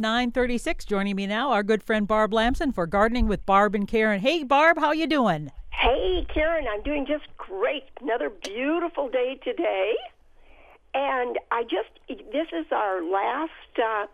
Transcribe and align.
936 0.00 0.84
joining 0.84 1.16
me 1.16 1.26
now 1.26 1.50
our 1.50 1.64
good 1.64 1.82
friend 1.82 2.06
barb 2.06 2.32
lamson 2.32 2.70
for 2.70 2.86
gardening 2.86 3.26
with 3.26 3.44
barb 3.44 3.74
and 3.74 3.88
karen. 3.88 4.20
Hey 4.20 4.44
barb 4.44 4.78
how 4.78 4.92
you 4.92 5.08
doing? 5.08 5.50
Hey 5.70 6.24
karen 6.32 6.66
i'm 6.70 6.84
doing 6.84 7.04
just 7.04 7.24
great. 7.36 7.82
Another 8.00 8.30
beautiful 8.30 9.08
day 9.08 9.40
today. 9.42 9.94
And 10.94 11.36
i 11.50 11.64
just 11.64 11.88
this 12.08 12.46
is 12.52 12.66
our 12.70 13.02
last 13.02 13.50
uh, 13.76 14.06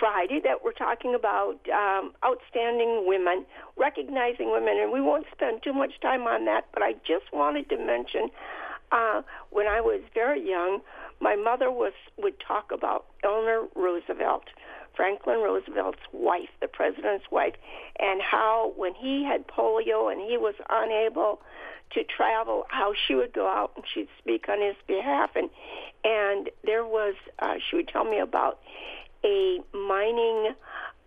friday 0.00 0.40
that 0.42 0.64
we're 0.64 0.72
talking 0.72 1.14
about 1.14 1.58
um, 1.68 2.12
outstanding 2.24 3.04
women 3.06 3.44
recognizing 3.76 4.50
women 4.50 4.78
and 4.80 4.90
we 4.90 5.02
won't 5.02 5.26
spend 5.32 5.62
too 5.62 5.74
much 5.74 6.00
time 6.00 6.22
on 6.22 6.46
that 6.46 6.64
but 6.72 6.82
i 6.82 6.94
just 7.06 7.30
wanted 7.34 7.68
to 7.68 7.76
mention 7.76 8.30
uh, 8.90 9.20
when 9.50 9.66
i 9.66 9.82
was 9.82 10.00
very 10.14 10.48
young 10.48 10.80
my 11.20 11.36
mother 11.36 11.70
was 11.70 11.92
would 12.16 12.40
talk 12.40 12.72
about 12.72 13.04
eleanor 13.22 13.66
roosevelt 13.74 14.44
Franklin 14.96 15.38
Roosevelt's 15.40 16.00
wife, 16.12 16.48
the 16.60 16.68
president's 16.68 17.26
wife, 17.30 17.54
and 17.98 18.20
how 18.22 18.72
when 18.76 18.94
he 18.94 19.24
had 19.24 19.46
polio 19.46 20.10
and 20.10 20.20
he 20.20 20.36
was 20.36 20.54
unable 20.70 21.40
to 21.92 22.02
travel, 22.04 22.64
how 22.68 22.92
she 23.06 23.14
would 23.14 23.32
go 23.32 23.46
out 23.46 23.72
and 23.76 23.84
she'd 23.92 24.08
speak 24.18 24.48
on 24.48 24.60
his 24.60 24.74
behalf, 24.86 25.30
and 25.36 25.50
and 26.04 26.50
there 26.64 26.84
was 26.84 27.14
uh, 27.38 27.54
she 27.68 27.76
would 27.76 27.88
tell 27.88 28.04
me 28.04 28.18
about 28.18 28.60
a 29.24 29.58
mining 29.72 30.54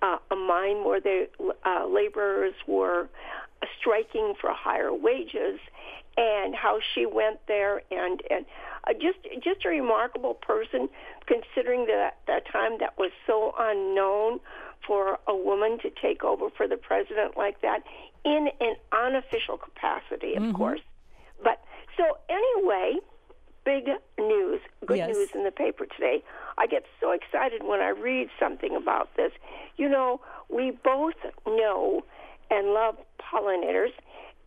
uh, 0.02 0.18
a 0.32 0.36
mine 0.36 0.86
where 0.86 1.02
the 1.02 1.28
uh, 1.66 1.86
laborers 1.88 2.54
were 2.68 3.10
striking 3.80 4.34
for 4.40 4.52
higher 4.54 4.94
wages, 4.94 5.60
and 6.20 6.54
how 6.54 6.80
she 6.94 7.06
went 7.06 7.40
there 7.48 7.82
and 7.92 8.22
and 8.30 8.46
uh, 8.88 8.94
just 8.94 9.20
just 9.42 9.66
a 9.66 9.70
remarkable 9.70 10.34
person 10.34 10.90
considering 11.26 11.86
that 11.86 12.18
that 12.28 12.44
time 12.52 12.74
that 12.80 12.98
was 12.98 13.12
so 13.26 13.54
unknown 13.58 14.40
for 14.86 15.18
a 15.28 15.36
woman 15.36 15.78
to 15.80 15.90
take 16.02 16.24
over 16.24 16.50
for 16.50 16.68
the 16.68 16.78
president 16.78 17.38
like 17.38 17.62
that 17.62 17.84
in 18.26 18.50
an 18.60 18.76
unofficial 18.92 19.58
capacity 19.58 20.36
of 20.36 20.44
mm-hmm. 20.44 20.56
course 20.56 20.82
but 21.44 21.64
so 21.96 22.18
anyway 22.30 22.96
big 23.64 23.86
news 24.18 24.60
good 24.86 24.98
yes. 24.98 25.16
news 25.16 25.30
in 25.34 25.44
the 25.44 25.52
paper 25.52 25.86
today 25.86 26.24
i 26.58 26.68
get 26.68 26.84
so 27.00 27.12
excited 27.12 27.62
when 27.64 27.80
i 27.80 27.90
read 27.90 28.28
something 28.40 28.76
about 28.76 29.16
this 29.16 29.32
you 29.78 29.88
know 29.88 30.20
we 30.50 30.72
both 30.84 31.16
know 31.46 32.04
and 32.50 32.68
love 32.74 32.96
pollinators 33.20 33.92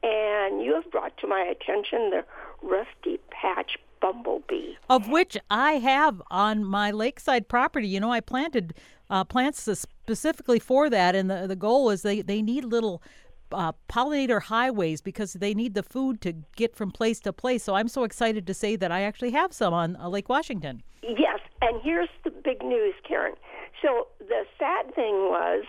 and 0.02 0.62
you 0.62 0.74
have 0.74 0.90
brought 0.90 1.16
to 1.18 1.26
my 1.26 1.40
attention 1.40 2.10
the 2.10 2.24
rusty 2.62 3.20
patch 3.30 3.78
bumblebee. 4.00 4.74
Of 4.90 5.08
which 5.08 5.36
I 5.50 5.74
have 5.74 6.20
on 6.30 6.64
my 6.64 6.90
lakeside 6.90 7.48
property. 7.48 7.88
You 7.88 8.00
know, 8.00 8.10
I 8.10 8.20
planted 8.20 8.74
uh, 9.08 9.24
plants 9.24 9.60
specifically 9.60 10.58
for 10.58 10.90
that, 10.90 11.14
and 11.14 11.30
the, 11.30 11.46
the 11.46 11.56
goal 11.56 11.90
is 11.90 12.02
they, 12.02 12.20
they 12.20 12.42
need 12.42 12.64
little 12.64 13.02
uh, 13.52 13.72
pollinator 13.88 14.42
highways 14.42 15.00
because 15.00 15.34
they 15.34 15.54
need 15.54 15.74
the 15.74 15.82
food 15.82 16.20
to 16.22 16.34
get 16.56 16.74
from 16.74 16.90
place 16.90 17.20
to 17.20 17.32
place. 17.32 17.62
So 17.62 17.74
I'm 17.74 17.88
so 17.88 18.04
excited 18.04 18.46
to 18.46 18.54
say 18.54 18.76
that 18.76 18.90
I 18.90 19.02
actually 19.02 19.30
have 19.32 19.52
some 19.52 19.72
on 19.72 19.96
uh, 19.96 20.08
Lake 20.08 20.28
Washington. 20.28 20.82
Yes, 21.02 21.40
and 21.60 21.80
here's 21.82 22.08
the 22.24 22.30
big 22.30 22.62
news, 22.62 22.94
Karen. 23.06 23.34
So 23.80 24.08
the 24.18 24.44
sad 24.58 24.94
thing 24.94 25.30
was, 25.30 25.64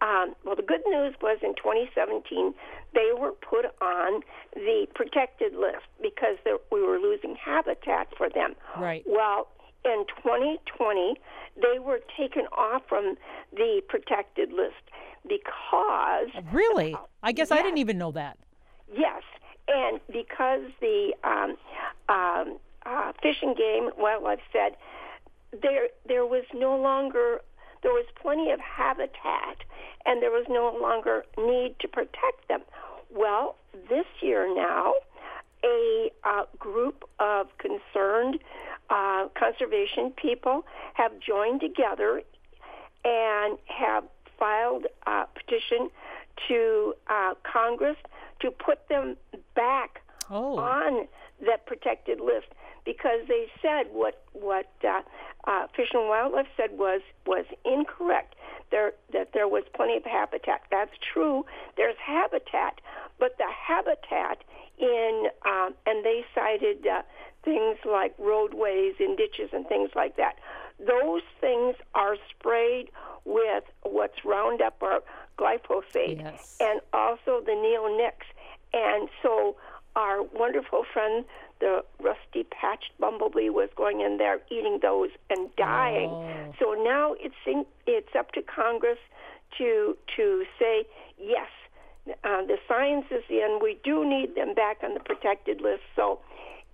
um, 0.00 0.34
well, 0.44 0.56
the 0.56 0.62
good 0.62 0.82
news 0.86 1.14
was 1.20 1.38
in 1.42 1.54
2017 1.54 2.54
they 2.94 3.10
were 3.18 3.32
put 3.32 3.66
on 3.80 4.22
the 4.54 4.86
protected 4.94 5.54
list 5.54 5.86
because 6.02 6.36
we 6.70 6.82
were 6.82 6.98
losing 6.98 7.36
habitat 7.36 8.08
for 8.16 8.28
them. 8.28 8.54
Right. 8.76 9.02
Well, 9.06 9.48
in 9.84 10.04
2020 10.22 11.14
they 11.56 11.78
were 11.78 12.00
taken 12.16 12.46
off 12.56 12.82
from 12.88 13.16
the 13.52 13.82
protected 13.88 14.52
list 14.52 14.82
because 15.28 16.28
really, 16.52 16.96
I 17.22 17.32
guess 17.32 17.50
yes, 17.50 17.58
I 17.58 17.62
didn't 17.62 17.78
even 17.78 17.98
know 17.98 18.12
that. 18.12 18.38
Yes, 18.92 19.22
and 19.68 20.00
because 20.08 20.62
the 20.80 21.14
um, 21.24 21.56
um, 22.08 22.58
uh, 22.84 23.12
Fish 23.22 23.36
and 23.42 23.56
Game 23.56 23.90
Wildlife 23.96 24.40
said 24.52 24.76
there 25.60 25.88
there 26.06 26.26
was 26.26 26.44
no 26.54 26.76
longer 26.76 27.40
there 27.82 27.92
was 27.92 28.06
plenty 28.20 28.50
of 28.50 28.60
habitat 28.60 29.58
and 30.06 30.22
there 30.22 30.30
was 30.30 30.46
no 30.48 30.76
longer 30.80 31.24
need 31.36 31.76
to 31.80 31.88
protect 31.88 32.48
them. 32.48 32.60
Well, 33.10 33.56
this 33.88 34.06
year 34.20 34.52
now, 34.54 34.94
a 35.64 36.10
uh, 36.24 36.44
group 36.58 37.04
of 37.18 37.46
concerned 37.58 38.38
uh, 38.90 39.28
conservation 39.38 40.12
people 40.16 40.64
have 40.94 41.12
joined 41.20 41.60
together 41.60 42.22
and 43.04 43.58
have 43.66 44.04
filed 44.38 44.86
a 45.06 45.24
petition 45.34 45.90
to 46.48 46.94
uh, 47.08 47.34
Congress 47.44 47.96
to 48.40 48.50
put 48.50 48.88
them 48.88 49.16
back 49.54 50.00
oh. 50.30 50.58
on 50.58 51.06
that 51.46 51.66
protected 51.66 52.20
list 52.20 52.46
because 52.84 53.20
they 53.28 53.46
said 53.60 53.86
what 53.92 54.22
what 54.32 54.70
uh, 54.86 55.00
uh, 55.44 55.66
Fish 55.74 55.88
and 55.92 56.08
Wildlife 56.08 56.46
said 56.56 56.70
was 56.72 57.00
was 57.26 57.44
incorrect. 57.64 58.34
There 58.70 58.92
that 59.12 59.32
there 59.32 59.48
was 59.48 59.64
plenty 59.74 59.96
of 59.96 60.04
habitat. 60.04 60.62
That's 60.70 60.92
true. 61.12 61.44
There's 61.76 61.96
habitat, 61.98 62.80
but 63.18 63.36
the 63.38 63.50
habitat 63.50 64.38
in 64.78 65.28
um, 65.44 65.74
and 65.86 66.04
they 66.04 66.24
cited 66.34 66.86
uh, 66.86 67.02
things 67.44 67.78
like 67.84 68.14
roadways 68.18 68.94
and 69.00 69.16
ditches 69.16 69.50
and 69.52 69.66
things 69.66 69.90
like 69.94 70.16
that. 70.16 70.36
Those 70.78 71.22
things 71.40 71.76
are 71.94 72.16
sprayed 72.30 72.90
with 73.24 73.64
what's 73.82 74.24
Roundup 74.24 74.76
or 74.80 75.00
glyphosate, 75.38 76.20
yes. 76.20 76.56
and 76.60 76.80
also 76.92 77.40
the 77.44 77.52
neonics. 77.52 78.26
And 78.72 79.08
so 79.22 79.56
our 79.96 80.22
wonderful 80.22 80.84
friend, 80.92 81.24
the 81.62 81.84
rusty 82.02 82.42
patched 82.42 82.90
bumblebee, 82.98 83.48
was 83.48 83.70
going 83.76 84.00
in 84.00 84.18
there 84.18 84.40
eating 84.50 84.80
those 84.82 85.10
and 85.30 85.48
dying. 85.56 86.10
Oh. 86.10 86.52
So 86.58 86.82
now 86.82 87.14
it's 87.20 87.38
in, 87.46 87.64
it's 87.86 88.14
up 88.18 88.32
to 88.32 88.42
Congress 88.42 88.98
to 89.58 89.96
to 90.16 90.44
say 90.58 90.84
yes. 91.18 91.48
Uh, 92.24 92.42
the 92.46 92.58
science 92.66 93.06
is 93.12 93.22
in. 93.30 93.60
We 93.62 93.78
do 93.84 94.04
need 94.04 94.34
them 94.34 94.54
back 94.54 94.78
on 94.82 94.94
the 94.94 95.00
protected 95.00 95.60
list. 95.60 95.82
So, 95.94 96.18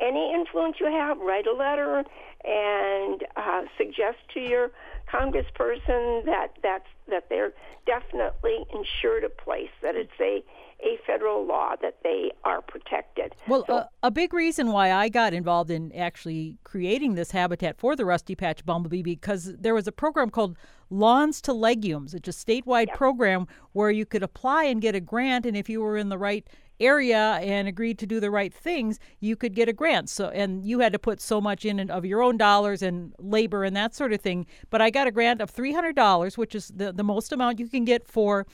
any 0.00 0.32
influence 0.32 0.76
you 0.80 0.86
have, 0.86 1.18
write 1.18 1.46
a 1.46 1.52
letter 1.52 2.02
and 2.44 3.24
uh, 3.36 3.62
suggest 3.76 4.16
to 4.32 4.40
your 4.40 4.70
congressperson 5.12 6.24
that 6.24 6.52
that's 6.62 6.88
that 7.10 7.28
they're 7.28 7.52
definitely 7.84 8.64
insured 8.72 9.24
a 9.24 9.28
place 9.28 9.74
that 9.82 9.96
it's 9.96 10.18
a 10.18 10.42
a 10.80 10.98
federal 11.06 11.44
law 11.44 11.74
that 11.82 11.96
they 12.02 12.30
are 12.44 12.62
protected. 12.62 13.34
Well, 13.48 13.64
so, 13.66 13.76
uh, 13.76 13.84
a 14.02 14.10
big 14.10 14.32
reason 14.32 14.70
why 14.70 14.92
I 14.92 15.08
got 15.08 15.34
involved 15.34 15.70
in 15.70 15.92
actually 15.92 16.56
creating 16.62 17.14
this 17.14 17.32
habitat 17.32 17.78
for 17.78 17.96
the 17.96 18.04
rusty 18.04 18.34
patch 18.36 18.64
bumblebee 18.64 19.02
because 19.02 19.56
there 19.58 19.74
was 19.74 19.88
a 19.88 19.92
program 19.92 20.30
called 20.30 20.56
Lawns 20.88 21.40
to 21.42 21.52
Legumes. 21.52 22.14
It's 22.14 22.28
a 22.28 22.32
statewide 22.32 22.94
program 22.94 23.46
where 23.72 23.90
you 23.90 24.06
could 24.06 24.22
apply 24.22 24.64
and 24.64 24.80
get 24.80 24.94
a 24.94 25.00
grant, 25.00 25.46
and 25.46 25.56
if 25.56 25.68
you 25.68 25.80
were 25.80 25.96
in 25.96 26.08
the 26.08 26.18
right 26.18 26.46
area 26.80 27.40
and 27.42 27.66
agreed 27.66 27.98
to 27.98 28.06
do 28.06 28.20
the 28.20 28.30
right 28.30 28.54
things, 28.54 29.00
you 29.18 29.34
could 29.34 29.54
get 29.54 29.68
a 29.68 29.72
grant. 29.72 30.08
So 30.08 30.28
and 30.28 30.64
you 30.64 30.78
had 30.78 30.92
to 30.92 30.98
put 30.98 31.20
so 31.20 31.40
much 31.40 31.64
in 31.64 31.90
of 31.90 32.04
your 32.04 32.22
own 32.22 32.36
dollars 32.36 32.82
and 32.82 33.12
labor 33.18 33.64
and 33.64 33.74
that 33.76 33.96
sort 33.96 34.12
of 34.12 34.20
thing. 34.20 34.46
But 34.70 34.80
I 34.80 34.90
got 34.90 35.08
a 35.08 35.10
grant 35.10 35.40
of 35.40 35.50
three 35.50 35.72
hundred 35.72 35.96
dollars, 35.96 36.38
which 36.38 36.54
is 36.54 36.68
the, 36.68 36.92
the 36.92 37.02
most 37.02 37.32
amount 37.32 37.58
you 37.58 37.68
can 37.68 37.84
get 37.84 38.06
for 38.06 38.46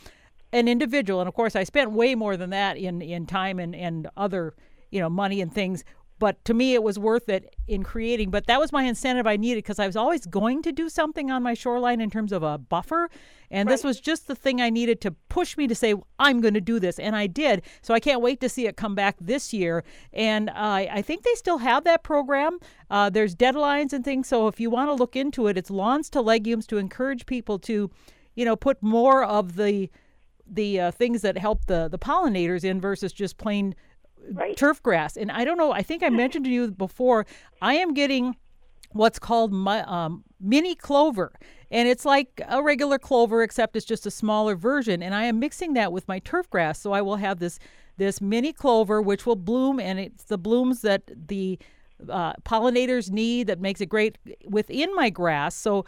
an 0.55 0.69
individual, 0.69 1.21
and 1.21 1.29
of 1.29 1.35
course, 1.35 1.57
I 1.57 1.65
spent 1.65 1.91
way 1.91 2.15
more 2.15 2.37
than 2.37 2.51
that 2.51 2.77
in 2.77 3.03
in 3.03 3.27
time 3.27 3.59
and 3.59 3.75
and 3.75 4.09
other 4.17 4.55
you 4.91 5.01
know 5.01 5.11
money 5.11 5.41
and 5.41 5.53
things. 5.53 5.85
But 6.21 6.45
to 6.45 6.55
me, 6.55 6.75
it 6.75 6.83
was 6.83 6.97
worth 6.97 7.29
it 7.29 7.57
in 7.67 7.83
creating. 7.83 8.31
But 8.31 8.47
that 8.47 8.61
was 8.61 8.71
my 8.71 8.85
incentive 8.85 9.27
I 9.27 9.37
needed 9.37 9.65
because 9.65 9.81
I 9.81 9.87
was 9.87 9.97
always 9.97 10.27
going 10.27 10.63
to 10.63 10.71
do 10.71 10.89
something 10.89 11.31
on 11.31 11.43
my 11.43 11.55
shoreline 11.55 12.01
in 12.01 12.09
terms 12.09 12.33
of 12.33 12.43
a 12.43 12.57
buffer. 12.57 13.11
And 13.51 13.69
right. 13.69 13.75
this 13.75 13.83
was 13.83 14.01
just 14.01 14.29
the 14.29 14.37
thing 14.37 14.61
I 14.61 14.71
needed 14.71 15.01
to 15.03 15.11
push 15.29 15.57
me 15.57 15.67
to 15.67 15.75
say, 15.75 15.95
I'm 16.21 16.41
going 16.41 16.55
to 16.55 16.61
do 16.61 16.79
this. 16.79 17.01
And 17.01 17.17
I 17.17 17.27
did. 17.27 17.63
So 17.83 17.93
I 17.95 18.01
can't 18.01 18.23
wait 18.23 18.41
to 18.43 18.49
see 18.49 18.67
it 18.69 18.77
come 18.77 18.95
back 18.95 19.17
this 19.21 19.53
year. 19.53 19.83
And 20.13 20.51
uh, 20.51 20.55
I 20.55 21.03
think 21.03 21.25
they 21.25 21.35
still 21.35 21.59
have 21.59 21.83
that 21.85 22.05
program. 22.05 22.59
Uh, 22.91 23.11
there's 23.11 23.35
deadlines 23.35 23.93
and 23.93 24.05
things. 24.05 24.29
So 24.29 24.47
if 24.47 24.61
you 24.61 24.71
want 24.71 24.91
to 24.91 24.95
look 24.95 25.17
into 25.17 25.49
it, 25.49 25.59
it's 25.59 25.69
Lawns 25.69 26.09
to 26.11 26.21
Legumes 26.21 26.67
to 26.69 26.79
encourage 26.79 27.27
people 27.27 27.59
to, 27.61 27.91
you 28.37 28.45
know, 28.45 28.55
put 28.55 28.81
more 28.81 29.25
of 29.25 29.57
the 29.57 29.91
the 30.47 30.81
uh, 30.81 30.91
things 30.91 31.23
that 31.23 31.39
help 31.39 31.67
the 31.67 31.89
the 31.89 31.99
pollinators 31.99 32.65
in 32.65 32.81
versus 32.81 33.13
just 33.13 33.39
plain 33.39 33.75
right. 34.33 34.57
turf 34.57 34.83
grass. 34.83 35.17
And 35.17 35.31
I 35.31 35.45
don't 35.45 35.59
know. 35.59 35.73
I 35.73 35.83
think 35.83 36.03
I 36.03 36.09
mentioned 36.09 36.45
to 36.45 36.51
you 36.51 36.71
before. 36.71 37.27
I 37.63 37.75
am 37.75 37.95
getting 37.95 38.37
what's 38.93 39.19
called 39.19 39.53
my, 39.53 39.83
um, 39.83 40.25
mini 40.41 40.75
clover. 40.75 41.33
And 41.71 41.89
it's 41.89 42.05
like 42.05 42.41
a 42.49 42.63
regular 42.63 42.99
clover, 42.99 43.43
except 43.43 43.75
it's 43.75 43.85
just 43.85 44.07
a 44.07 44.11
smaller 44.11 44.55
version. 44.55 45.03
And 45.03 45.15
I 45.15 45.25
am 45.25 45.41
mixing 45.41 45.75
that 45.75 45.93
with 45.93 46.07
my 46.07 46.21
turf 46.21 46.49
grass. 46.49 46.81
So 46.81 46.93
I 46.93 47.03
will 47.03 47.17
have 47.17 47.39
this 47.39 47.59
this 47.97 48.21
mini 48.21 48.53
clover, 48.53 49.01
which 49.01 49.25
will 49.25 49.37
bloom, 49.37 49.79
and 49.79 50.01
it's 50.01 50.25
the 50.25 50.37
blooms 50.37 50.81
that 50.81 51.03
the 51.29 51.57
uh, 52.09 52.33
pollinators 52.45 53.11
need 53.11 53.47
that 53.47 53.61
makes 53.61 53.81
it 53.81 53.87
great 53.87 54.19
within 54.49 54.93
my 54.97 55.11
grass. 55.11 55.55
So 55.55 55.85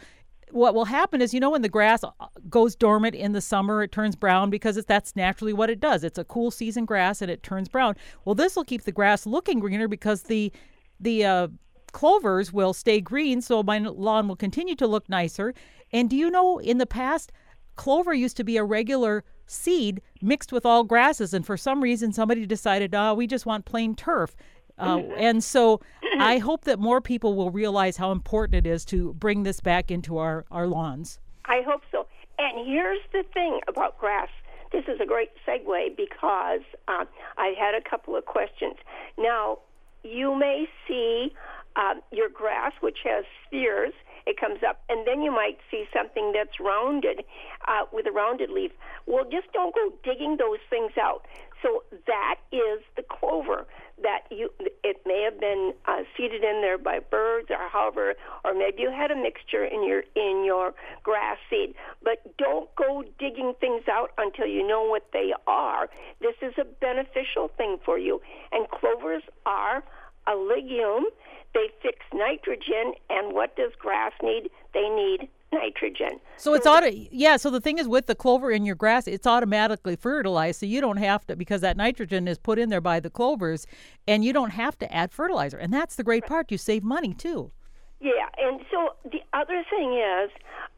what 0.51 0.73
will 0.73 0.85
happen 0.85 1.21
is, 1.21 1.33
you 1.33 1.39
know, 1.39 1.49
when 1.49 1.61
the 1.61 1.69
grass 1.69 2.03
uh, 2.03 2.11
goes 2.49 2.75
dormant 2.75 3.15
in 3.15 3.33
the 3.33 3.41
summer, 3.41 3.83
it 3.83 3.91
turns 3.91 4.15
brown 4.15 4.49
because 4.49 4.77
it's 4.77 4.87
that's 4.87 5.15
naturally 5.15 5.53
what 5.53 5.69
it 5.69 5.79
does. 5.79 6.03
It's 6.03 6.17
a 6.17 6.23
cool 6.23 6.51
season 6.51 6.85
grass 6.85 7.21
and 7.21 7.29
it 7.29 7.43
turns 7.43 7.67
brown. 7.67 7.95
Well, 8.25 8.35
this 8.35 8.55
will 8.55 8.63
keep 8.63 8.83
the 8.83 8.91
grass 8.91 9.25
looking 9.25 9.59
greener 9.59 9.87
because 9.87 10.23
the 10.23 10.51
the 10.99 11.25
uh, 11.25 11.47
clovers 11.91 12.51
will 12.51 12.73
stay 12.73 13.01
green, 13.01 13.41
so 13.41 13.61
my 13.61 13.79
lawn 13.79 14.27
will 14.27 14.35
continue 14.35 14.75
to 14.75 14.87
look 14.87 15.07
nicer. 15.09 15.53
And 15.91 16.09
do 16.09 16.15
you 16.15 16.29
know, 16.29 16.57
in 16.59 16.77
the 16.79 16.85
past, 16.85 17.31
clover 17.75 18.13
used 18.13 18.37
to 18.37 18.43
be 18.43 18.57
a 18.57 18.63
regular 18.63 19.23
seed 19.45 20.01
mixed 20.21 20.51
with 20.51 20.65
all 20.65 20.83
grasses, 20.83 21.33
and 21.33 21.45
for 21.45 21.57
some 21.57 21.81
reason, 21.81 22.11
somebody 22.11 22.45
decided, 22.45 22.95
oh, 22.95 23.13
we 23.13 23.27
just 23.27 23.45
want 23.45 23.65
plain 23.65 23.95
turf. 23.95 24.35
Uh, 24.79 24.99
and 25.17 25.43
so 25.43 25.81
I 26.21 26.37
hope 26.37 26.65
that 26.65 26.79
more 26.79 27.01
people 27.01 27.35
will 27.35 27.51
realize 27.51 27.97
how 27.97 28.11
important 28.11 28.65
it 28.65 28.69
is 28.69 28.85
to 28.85 29.13
bring 29.13 29.43
this 29.43 29.59
back 29.59 29.91
into 29.91 30.17
our, 30.17 30.45
our 30.51 30.67
lawns. 30.67 31.19
I 31.45 31.61
hope 31.65 31.81
so. 31.91 32.07
And 32.39 32.67
here's 32.67 32.99
the 33.13 33.23
thing 33.33 33.59
about 33.67 33.97
grass. 33.97 34.29
This 34.71 34.83
is 34.87 34.99
a 35.01 35.05
great 35.05 35.31
segue 35.47 35.95
because 35.95 36.61
uh, 36.87 37.05
I 37.37 37.53
had 37.57 37.73
a 37.73 37.89
couple 37.89 38.15
of 38.15 38.25
questions. 38.25 38.75
Now, 39.17 39.59
you 40.03 40.35
may 40.37 40.67
see 40.87 41.33
uh, 41.75 41.95
your 42.11 42.29
grass, 42.29 42.73
which 42.81 42.99
has 43.05 43.23
spheres, 43.45 43.93
it 44.25 44.37
comes 44.37 44.59
up, 44.67 44.81
and 44.89 45.07
then 45.07 45.21
you 45.21 45.31
might 45.31 45.57
see 45.71 45.85
something 45.95 46.33
that's 46.35 46.59
rounded 46.59 47.23
uh, 47.67 47.85
with 47.93 48.07
a 48.07 48.11
rounded 48.11 48.49
leaf. 48.49 48.71
Well, 49.05 49.23
just 49.23 49.51
don't 49.53 49.73
go 49.73 49.93
digging 50.03 50.35
those 50.37 50.59
things 50.69 50.91
out. 50.99 51.25
So 51.61 51.83
that 52.05 52.35
is 52.51 52.81
the 52.95 53.03
clover 53.03 53.65
that 54.03 54.21
you. 54.29 54.49
It 54.83 54.97
may 55.05 55.23
have 55.23 55.39
been 55.39 55.73
uh, 55.85 56.03
seeded 56.15 56.43
in 56.43 56.61
there 56.61 56.77
by 56.77 56.99
birds, 56.99 57.49
or 57.49 57.67
however, 57.69 58.13
or 58.45 58.53
maybe 58.53 58.83
you 58.83 58.91
had 58.91 59.11
a 59.11 59.15
mixture 59.15 59.65
in 59.65 59.87
your 59.87 60.03
in 60.15 60.43
your 60.45 60.73
grass 61.03 61.37
seed. 61.49 61.73
But 62.03 62.37
don't 62.37 62.73
go 62.75 63.03
digging 63.17 63.53
things 63.59 63.83
out 63.91 64.11
until 64.17 64.45
you 64.45 64.65
know 64.65 64.83
what 64.83 65.07
they 65.13 65.33
are. 65.47 65.89
This 66.21 66.35
is 66.41 66.53
a 66.59 66.65
beneficial 66.65 67.49
thing 67.57 67.77
for 67.83 67.97
you, 67.97 68.21
and 68.51 68.69
clovers 68.69 69.23
are 69.45 69.83
a 70.27 70.35
legume 70.35 71.05
they 71.53 71.71
fix 71.81 72.05
nitrogen, 72.13 72.93
and 73.09 73.33
what 73.33 73.55
does 73.55 73.71
grass 73.79 74.11
need? 74.21 74.51
They 74.73 74.89
need 74.89 75.29
nitrogen. 75.51 76.19
So, 76.37 76.53
it's 76.53 76.65
auto 76.65 76.89
yeah, 76.91 77.37
so 77.37 77.49
the 77.49 77.61
thing 77.61 77.77
is 77.77 77.87
with 77.87 78.07
the 78.07 78.15
clover 78.15 78.51
in 78.51 78.65
your 78.65 78.75
grass, 78.75 79.07
it's 79.07 79.27
automatically 79.27 79.95
fertilized, 79.95 80.59
so 80.59 80.65
you 80.65 80.81
don't 80.81 80.97
have 80.97 81.25
to 81.27 81.35
because 81.35 81.61
that 81.61 81.77
nitrogen 81.77 82.27
is 82.27 82.37
put 82.37 82.59
in 82.59 82.69
there 82.69 82.81
by 82.81 82.99
the 82.99 83.09
clovers 83.09 83.65
and 84.07 84.23
you 84.23 84.33
don't 84.33 84.51
have 84.51 84.77
to 84.79 84.93
add 84.93 85.11
fertilizer. 85.11 85.57
And 85.57 85.73
that's 85.73 85.95
the 85.95 86.03
great 86.03 86.25
part. 86.25 86.51
You 86.51 86.57
save 86.57 86.83
money 86.83 87.13
too. 87.13 87.51
Yeah, 87.99 88.29
and 88.37 88.61
so 88.69 88.89
the 89.03 89.21
other 89.33 89.63
thing 89.69 89.93
is 89.93 90.29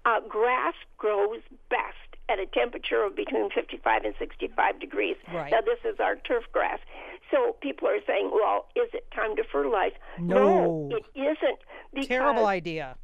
uh, 0.05 0.21
grass 0.27 0.73
grows 0.97 1.41
best 1.69 2.09
at 2.29 2.39
a 2.39 2.45
temperature 2.45 3.03
of 3.03 3.15
between 3.15 3.49
55 3.49 4.03
and 4.05 4.13
65 4.17 4.79
degrees. 4.79 5.17
Right. 5.33 5.51
Now, 5.51 5.61
this 5.61 5.79
is 5.83 5.99
our 5.99 6.15
turf 6.15 6.43
grass. 6.53 6.79
So 7.31 7.55
people 7.61 7.87
are 7.87 7.99
saying, 8.07 8.31
well, 8.33 8.67
is 8.75 8.89
it 8.93 9.05
time 9.13 9.35
to 9.35 9.43
fertilize? 9.51 9.91
No, 10.19 10.89
no 10.89 10.97
it 10.97 11.05
isn't. 11.19 12.07
Terrible 12.07 12.45
idea. 12.45 12.95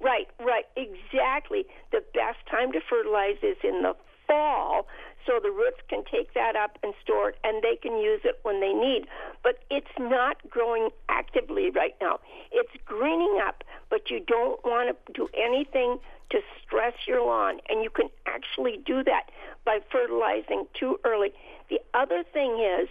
Right, 0.00 0.28
right, 0.40 0.66
exactly. 0.76 1.66
The 1.92 2.02
best 2.12 2.38
time 2.50 2.72
to 2.72 2.80
fertilize 2.88 3.38
is 3.42 3.56
in 3.62 3.82
the 3.82 3.94
fall 4.26 4.86
so 5.26 5.40
the 5.42 5.50
roots 5.50 5.80
can 5.88 6.04
take 6.10 6.34
that 6.34 6.56
up 6.56 6.78
and 6.82 6.92
store 7.02 7.30
it 7.30 7.36
and 7.44 7.62
they 7.62 7.76
can 7.76 7.98
use 7.98 8.20
it 8.24 8.38
when 8.42 8.60
they 8.60 8.72
need. 8.72 9.06
But 9.42 9.60
it's 9.70 9.86
not 9.98 10.36
growing 10.50 10.90
actively 11.08 11.70
right 11.70 11.94
now. 12.00 12.20
It's 12.52 12.72
greening 12.84 13.40
up, 13.42 13.64
but 13.90 14.10
you 14.10 14.20
don't 14.20 14.62
want 14.64 14.96
to 15.06 15.12
do 15.12 15.28
anything 15.34 15.98
to 16.30 16.40
stress 16.62 16.94
your 17.06 17.24
lawn, 17.24 17.60
and 17.68 17.82
you 17.82 17.90
can 17.90 18.08
actually 18.26 18.80
do 18.84 19.04
that 19.04 19.30
by 19.64 19.78
fertilizing 19.90 20.66
too 20.78 20.98
early. 21.04 21.32
The 21.70 21.80
other 21.92 22.24
thing 22.32 22.58
is, 22.58 22.88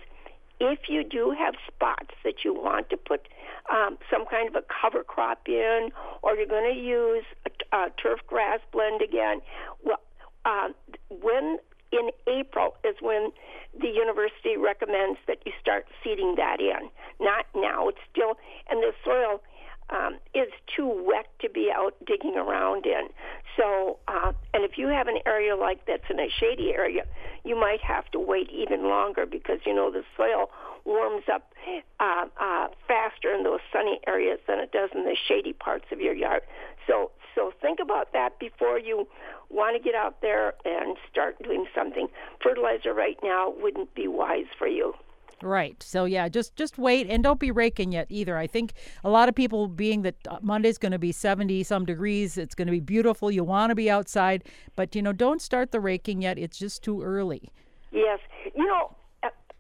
if 0.60 0.88
you 0.88 1.04
do 1.04 1.36
have 1.38 1.56
spots 1.68 2.16
that 2.24 2.46
you 2.46 2.54
want 2.54 2.90
to 2.90 2.98
put 2.98 3.28
um, 3.72 3.98
some 4.12 4.26
kind 4.26 4.48
of 4.48 4.56
a 4.56 4.64
cover 4.82 5.04
crop 5.04 5.48
in, 5.48 5.90
or 6.22 6.36
you're 6.36 6.48
going 6.48 6.74
to 6.74 6.80
use 6.80 7.24
a, 7.46 7.76
a 7.76 7.90
turf 8.02 8.20
grass 8.28 8.60
blend 8.72 9.02
again, 9.02 9.40
well, 9.84 10.00
uh, 10.46 10.70
when 11.10 11.58
in 11.92 12.10
April 12.28 12.76
is 12.84 12.96
when 13.02 13.32
the 13.80 13.88
university 13.88 14.58
recommends 14.58 15.20
that 15.28 15.38
you 15.46 15.52
start 15.62 15.86
seeding 16.04 16.36
that 16.36 16.60
in. 16.60 16.90
Not 17.20 17.46
now. 17.56 17.88
It's 17.88 18.00
still, 18.12 18.34
and 18.70 18.82
the 18.82 18.92
soil 19.06 19.42
um, 19.90 20.18
is 20.34 20.50
too 20.76 21.06
wet 21.06 21.28
to 21.42 21.50
be 21.50 21.70
out 21.74 21.94
digging 22.06 22.36
around 22.36 22.86
in. 22.86 23.10
So, 23.58 24.00
uh, 24.08 24.34
and 24.54 24.64
if 24.64 24.78
you 24.78 24.88
have 24.88 25.08
an 25.08 25.20
area 25.26 25.56
like 25.56 25.86
that's 25.86 26.10
in 26.10 26.20
a 26.20 26.30
shady 26.40 26.72
area, 26.74 27.04
you 27.44 27.56
might 27.56 27.82
have 27.82 28.10
to 28.12 28.20
wait 28.20 28.50
even 28.50 28.84
longer 28.84 29.26
because 29.26 29.60
you 29.66 29.74
know 29.74 29.92
the 29.92 30.04
soil 30.18 30.50
warms 30.86 31.24
up 31.32 31.54
uh, 32.00 32.26
uh, 32.40 32.68
faster 32.88 33.34
in 33.34 33.44
those 33.44 33.60
sunny 33.72 34.00
areas 34.08 34.40
than 34.48 34.60
it 34.60 34.72
does 34.72 34.90
in 34.94 35.06
the 35.06 35.16
shady 35.28 35.54
parts 35.54 35.86
of 35.92 36.02
your 36.02 36.14
yard. 36.14 36.42
So, 36.88 37.12
so 37.36 37.52
think 37.62 37.80
about 37.82 38.14
that 38.14 38.40
before 38.40 38.78
you 38.78 39.08
want 39.50 39.78
to 39.78 39.84
get 39.84 39.96
out 39.96 40.22
there 40.22 40.54
and 40.66 40.98
start 41.10 41.42
doing 41.42 41.66
something. 41.76 42.08
Fertilizer 42.42 42.94
right 42.94 43.18
now 43.24 43.54
wouldn't 43.58 43.94
be 43.96 44.08
wise 44.08 44.48
for 44.58 44.68
you. 44.68 44.94
Right. 45.42 45.82
So 45.84 46.06
yeah, 46.06 46.30
just 46.30 46.56
just 46.56 46.78
wait 46.78 47.08
and 47.10 47.22
don't 47.22 47.40
be 47.40 47.52
raking 47.52 47.92
yet 47.92 48.08
either. 48.10 48.38
I 48.38 48.48
think 48.48 48.74
a 49.04 49.10
lot 49.10 49.28
of 49.28 49.36
people 49.36 49.68
being 49.68 50.04
that 50.04 50.16
uh, 50.30 50.38
Monday's 50.42 50.78
going 50.78 50.94
to 50.94 51.00
be 51.00 51.12
70 51.12 51.64
some 51.64 51.86
degrees, 51.86 52.38
it's 52.38 52.56
going 52.56 52.68
to 52.68 52.72
be 52.72 52.80
beautiful. 52.80 53.30
You 53.30 53.44
want 53.44 53.70
to 53.72 53.76
be 53.76 53.90
outside, 53.90 54.46
but 54.78 54.96
you 54.96 55.02
know, 55.02 55.12
don't 55.12 55.42
start 55.42 55.72
the 55.72 55.82
raking 55.82 56.22
yet. 56.22 56.40
It's 56.40 56.58
just 56.58 56.82
too 56.82 57.02
early. 57.02 57.50
Yes. 57.92 58.20
You 58.56 58.66
know, 58.66 58.96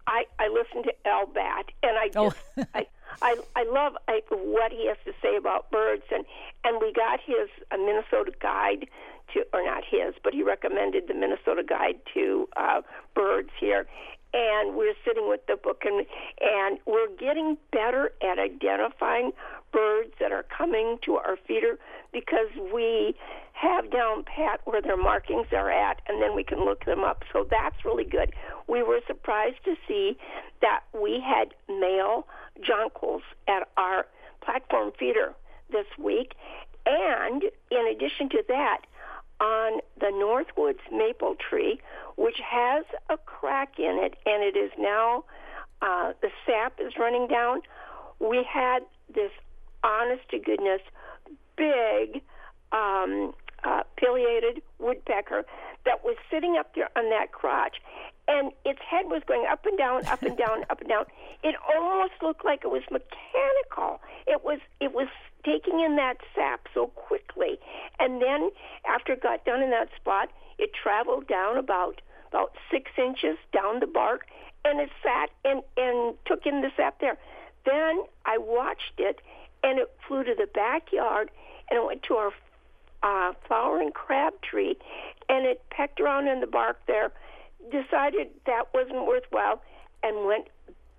I 0.07 0.25
I 0.39 0.47
listen 0.49 0.83
to 0.83 0.93
Al 1.07 1.27
Batt, 1.27 1.71
and 1.81 1.97
I 1.97 2.09
oh. 2.15 2.29
just 2.29 2.37
oh. 2.57 2.63
I 2.73 2.87
I 3.21 3.35
I 3.55 3.63
love 3.63 3.93
I, 4.07 4.21
what 4.29 4.71
he 4.71 4.87
has 4.87 4.97
to 5.05 5.13
say 5.21 5.35
about 5.35 5.69
birds 5.71 6.03
and 6.11 6.25
and 6.63 6.81
we 6.81 6.91
got 6.93 7.19
his 7.19 7.49
a 7.71 7.77
Minnesota 7.77 8.31
guide 8.39 8.87
to 9.33 9.43
or 9.53 9.63
not 9.63 9.83
his 9.85 10.15
but 10.23 10.33
he 10.33 10.43
recommended 10.43 11.07
the 11.07 11.13
Minnesota 11.13 11.63
guide 11.63 11.99
to 12.13 12.47
uh 12.57 12.81
birds 13.15 13.49
here 13.59 13.87
and 14.33 14.75
we're 14.75 14.95
sitting 15.05 15.29
with 15.29 15.45
the 15.47 15.55
book 15.55 15.83
and 15.85 16.05
and 16.41 16.79
we're 16.85 17.09
getting 17.19 17.57
better 17.71 18.11
at 18.21 18.39
identifying 18.39 19.31
birds 19.71 20.13
that 20.19 20.31
are 20.31 20.43
coming 20.43 20.97
to 21.03 21.15
our 21.15 21.37
feeder 21.47 21.77
because 22.11 22.49
we 22.73 23.15
have 23.83 23.91
down 23.91 24.23
pat 24.23 24.61
where 24.65 24.81
their 24.81 24.97
markings 24.97 25.47
are 25.51 25.69
at 25.69 26.01
and 26.07 26.21
then 26.21 26.35
we 26.35 26.43
can 26.43 26.63
look 26.63 26.85
them 26.85 27.03
up 27.03 27.23
so 27.31 27.45
that's 27.49 27.85
really 27.85 28.03
good 28.03 28.33
we 28.67 28.81
were 28.81 28.99
surprised 29.07 29.63
to 29.65 29.75
see 29.87 30.17
that 30.61 30.81
we 30.93 31.23
had 31.23 31.53
male 31.69 32.27
jonquils 32.59 33.21
at 33.47 33.67
our 33.77 34.05
platform 34.43 34.91
feeder 34.97 35.33
this 35.71 35.85
week 35.97 36.33
and 36.85 37.43
in 37.71 37.87
addition 37.87 38.29
to 38.29 38.43
that 38.47 38.81
on 39.39 39.81
the 39.99 40.07
Northwoods 40.07 40.79
maple 40.91 41.35
tree, 41.35 41.79
which 42.15 42.37
has 42.43 42.85
a 43.09 43.17
crack 43.17 43.73
in 43.77 43.99
it, 44.01 44.15
and 44.25 44.43
it 44.43 44.57
is 44.57 44.71
now 44.77 45.23
uh, 45.81 46.13
the 46.21 46.29
sap 46.45 46.79
is 46.79 46.93
running 46.97 47.27
down. 47.27 47.61
We 48.19 48.45
had 48.49 48.79
this 49.13 49.31
honest 49.83 50.21
to 50.29 50.39
goodness 50.39 50.81
big 51.57 52.21
um, 52.71 53.33
uh, 53.63 53.83
pileated 53.97 54.61
woodpecker 54.79 55.45
that 55.85 56.03
was 56.03 56.15
sitting 56.29 56.57
up 56.57 56.73
there 56.75 56.89
on 56.95 57.09
that 57.09 57.31
crotch, 57.31 57.77
and 58.27 58.51
its 58.65 58.79
head 58.89 59.05
was 59.05 59.21
going 59.27 59.45
up 59.49 59.65
and 59.65 59.77
down, 59.77 60.05
up 60.05 60.21
and 60.23 60.37
down, 60.37 60.63
up 60.69 60.79
and 60.79 60.89
down. 60.89 61.05
It 61.43 61.55
almost 61.73 62.13
looked 62.21 62.45
like 62.45 62.61
it 62.63 62.69
was 62.69 62.83
mechanical. 62.91 64.01
It 64.27 64.43
was 64.43 64.59
it 64.79 64.93
was 64.93 65.07
taking 65.43 65.81
in 65.81 65.97
that 65.97 66.17
sap 66.33 66.67
so 66.73 66.87
quickly, 66.87 67.59
and 67.99 68.21
then 68.21 68.49
after 68.87 69.13
it 69.13 69.21
got 69.21 69.45
done 69.45 69.61
in 69.61 69.71
that 69.71 69.89
spot, 69.99 70.29
it 70.57 70.71
traveled 70.73 71.27
down 71.27 71.57
about 71.57 72.01
about 72.29 72.55
six 72.71 72.91
inches 72.97 73.37
down 73.51 73.79
the 73.79 73.87
bark, 73.87 74.25
and 74.65 74.79
it 74.79 74.89
sat 75.01 75.29
and 75.43 75.61
and 75.77 76.15
took 76.25 76.45
in 76.45 76.61
the 76.61 76.71
sap 76.77 76.99
there. 76.99 77.17
Then 77.65 78.03
I 78.25 78.37
watched 78.37 78.93
it, 78.97 79.19
and 79.63 79.79
it 79.79 79.91
flew 80.07 80.23
to 80.23 80.35
the 80.35 80.47
backyard, 80.47 81.29
and 81.69 81.79
it 81.79 81.85
went 81.85 82.03
to 82.03 82.15
our 82.15 82.31
uh, 83.03 83.33
flowering 83.47 83.91
crab 83.91 84.33
tree, 84.41 84.77
and 85.29 85.45
it 85.45 85.61
pecked 85.69 85.99
around 85.99 86.27
in 86.27 86.39
the 86.39 86.47
bark 86.47 86.79
there 86.87 87.11
decided 87.71 88.27
that 88.45 88.63
wasn't 88.73 89.05
worthwhile 89.05 89.61
and 90.03 90.25
went 90.25 90.47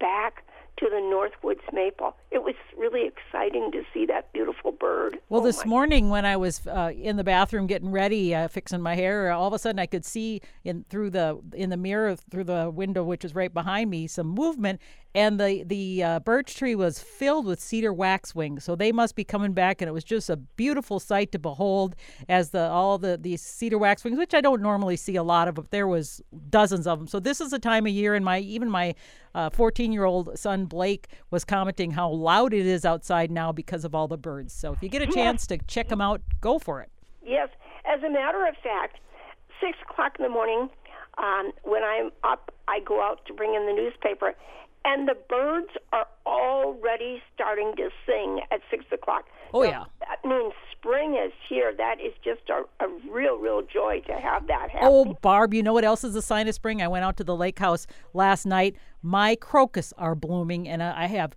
back 0.01 0.45
to 0.79 0.87
the 0.89 0.97
Northwoods 0.97 1.61
maple. 1.73 2.17
It 2.35 2.43
was 2.43 2.57
really 2.77 3.07
exciting 3.07 3.71
to 3.71 3.83
see 3.95 4.07
that 4.07 4.33
beautiful 4.33 4.73
bird. 4.73 5.21
Well, 5.29 5.41
oh 5.41 5.45
this 5.45 5.65
morning 5.65 6.11
when 6.11 6.27
I 6.27 6.37
was 6.37 6.67
uh, 6.67 6.91
in 6.93 7.17
the 7.17 7.23
bathroom 7.23 7.69
getting 7.69 7.93
ready, 7.93 8.35
uh, 8.35 8.49
fixing 8.49 8.83
my 8.83 8.97
hair, 8.97 9.31
all 9.31 9.47
of 9.47 9.53
a 9.53 9.59
sudden 9.59 9.79
I 9.79 9.87
could 9.87 10.05
see 10.05 10.41
in 10.65 10.85
through 10.91 11.11
the 11.11 11.41
in 11.55 11.71
the 11.71 11.77
mirror 11.77 12.17
through 12.17 12.45
the 12.45 12.71
window, 12.71 13.05
which 13.05 13.25
is 13.25 13.37
right 13.37 13.55
behind 13.55 13.89
me, 13.89 14.09
some 14.09 14.27
movement, 14.27 14.81
and 15.15 15.39
the 15.39 15.63
the 15.63 16.03
uh, 16.03 16.21
birch 16.21 16.57
tree 16.57 16.75
was 16.75 16.99
filled 16.99 17.47
with 17.47 17.61
cedar 17.61 17.93
waxwings. 17.93 18.65
So 18.65 18.75
they 18.75 18.91
must 18.91 19.15
be 19.15 19.23
coming 19.23 19.53
back, 19.53 19.81
and 19.81 19.89
it 19.89 19.93
was 19.93 20.05
just 20.05 20.29
a 20.29 20.37
beautiful 20.37 20.99
sight 20.99 21.31
to 21.33 21.39
behold 21.39 21.95
as 22.29 22.51
the 22.51 22.69
all 22.69 22.99
the 22.99 23.17
these 23.17 23.43
cedar 23.43 23.79
waxwings, 23.79 24.19
which 24.19 24.35
I 24.35 24.41
don't 24.41 24.61
normally 24.61 24.97
see 24.97 25.15
a 25.15 25.23
lot 25.23 25.47
of, 25.47 25.55
but 25.55 25.71
there 25.71 25.87
was 25.87 26.21
dozens 26.51 26.89
of 26.89 26.99
them. 26.99 27.07
So 27.07 27.21
this 27.21 27.41
is 27.41 27.53
a 27.53 27.61
time 27.61 27.87
of 27.87 27.93
year, 27.93 28.17
and 28.17 28.25
my 28.25 28.41
even 28.41 28.69
my 28.69 28.97
14 29.53 29.93
year 29.93 30.05
old 30.05 30.39
son 30.39 30.67
Blake 30.67 31.09
was 31.31 31.45
commenting 31.45 31.93
how 31.93 32.09
loud 32.25 32.53
it 32.53 32.67
is 32.67 32.85
outside 32.85 33.31
now 33.31 33.53
because 33.53 33.85
of 33.85 33.95
all 33.95 34.09
the 34.09 34.17
birds. 34.17 34.53
So 34.53 34.73
if 34.73 34.83
you 34.83 34.89
get 34.89 35.03
a 35.03 35.07
chance 35.07 35.47
to 35.49 35.59
check 35.69 35.89
them 35.89 36.01
out, 36.01 36.21
go 36.41 36.59
for 36.59 36.81
it. 36.81 36.91
Yes, 37.25 37.49
as 37.85 38.03
a 38.03 38.11
matter 38.11 38.47
of 38.47 38.57
fact, 38.63 38.99
six 39.61 39.79
o'clock 39.89 40.17
in 40.19 40.25
the 40.25 40.31
morning, 40.31 40.69
um, 41.19 41.53
when 41.63 41.85
I'm 41.85 42.11
up, 42.25 42.53
I 42.67 42.81
go 42.81 43.03
out 43.03 43.25
to 43.27 43.35
bring 43.35 43.55
in 43.55 43.67
the 43.67 43.73
newspaper, 43.73 44.35
and 44.85 45.07
the 45.09 45.17
birds 45.29 45.71
are 45.93 46.07
already 46.27 47.23
starting 47.35 47.75
to 47.77 47.91
sing 48.07 48.41
at 48.51 48.61
six 48.71 48.85
o'clock. 48.91 49.27
Oh 49.53 49.63
yeah. 49.63 49.85
That 50.01 50.29
means 50.29 50.53
spring 50.73 51.15
is 51.15 51.33
here. 51.49 51.73
That 51.77 51.97
is 52.01 52.13
just 52.23 52.43
a, 52.51 52.65
a 52.85 52.89
real, 53.11 53.37
real 53.39 53.63
joy 53.63 54.03
to 54.07 54.13
have 54.15 54.47
that 54.49 54.71
happen. 54.71 54.89
Oh, 54.91 55.17
Barb, 55.23 55.55
you 55.55 55.63
know 55.63 55.73
what 55.73 55.85
else 55.85 56.05
is 56.05 56.15
a 56.15 56.23
sign 56.23 56.49
of 56.49 56.55
spring? 56.55 56.83
I 56.83 56.89
went 56.89 57.05
out 57.05 57.17
to 57.19 57.25
the 57.25 57.37
lake 57.37 57.59
house 57.59 57.87
last 58.13 58.45
night. 58.45 58.77
My 59.03 59.37
crocus 59.37 59.95
are 59.97 60.15
blooming, 60.15 60.69
and 60.69 60.83
I 60.83 61.07
have 61.07 61.35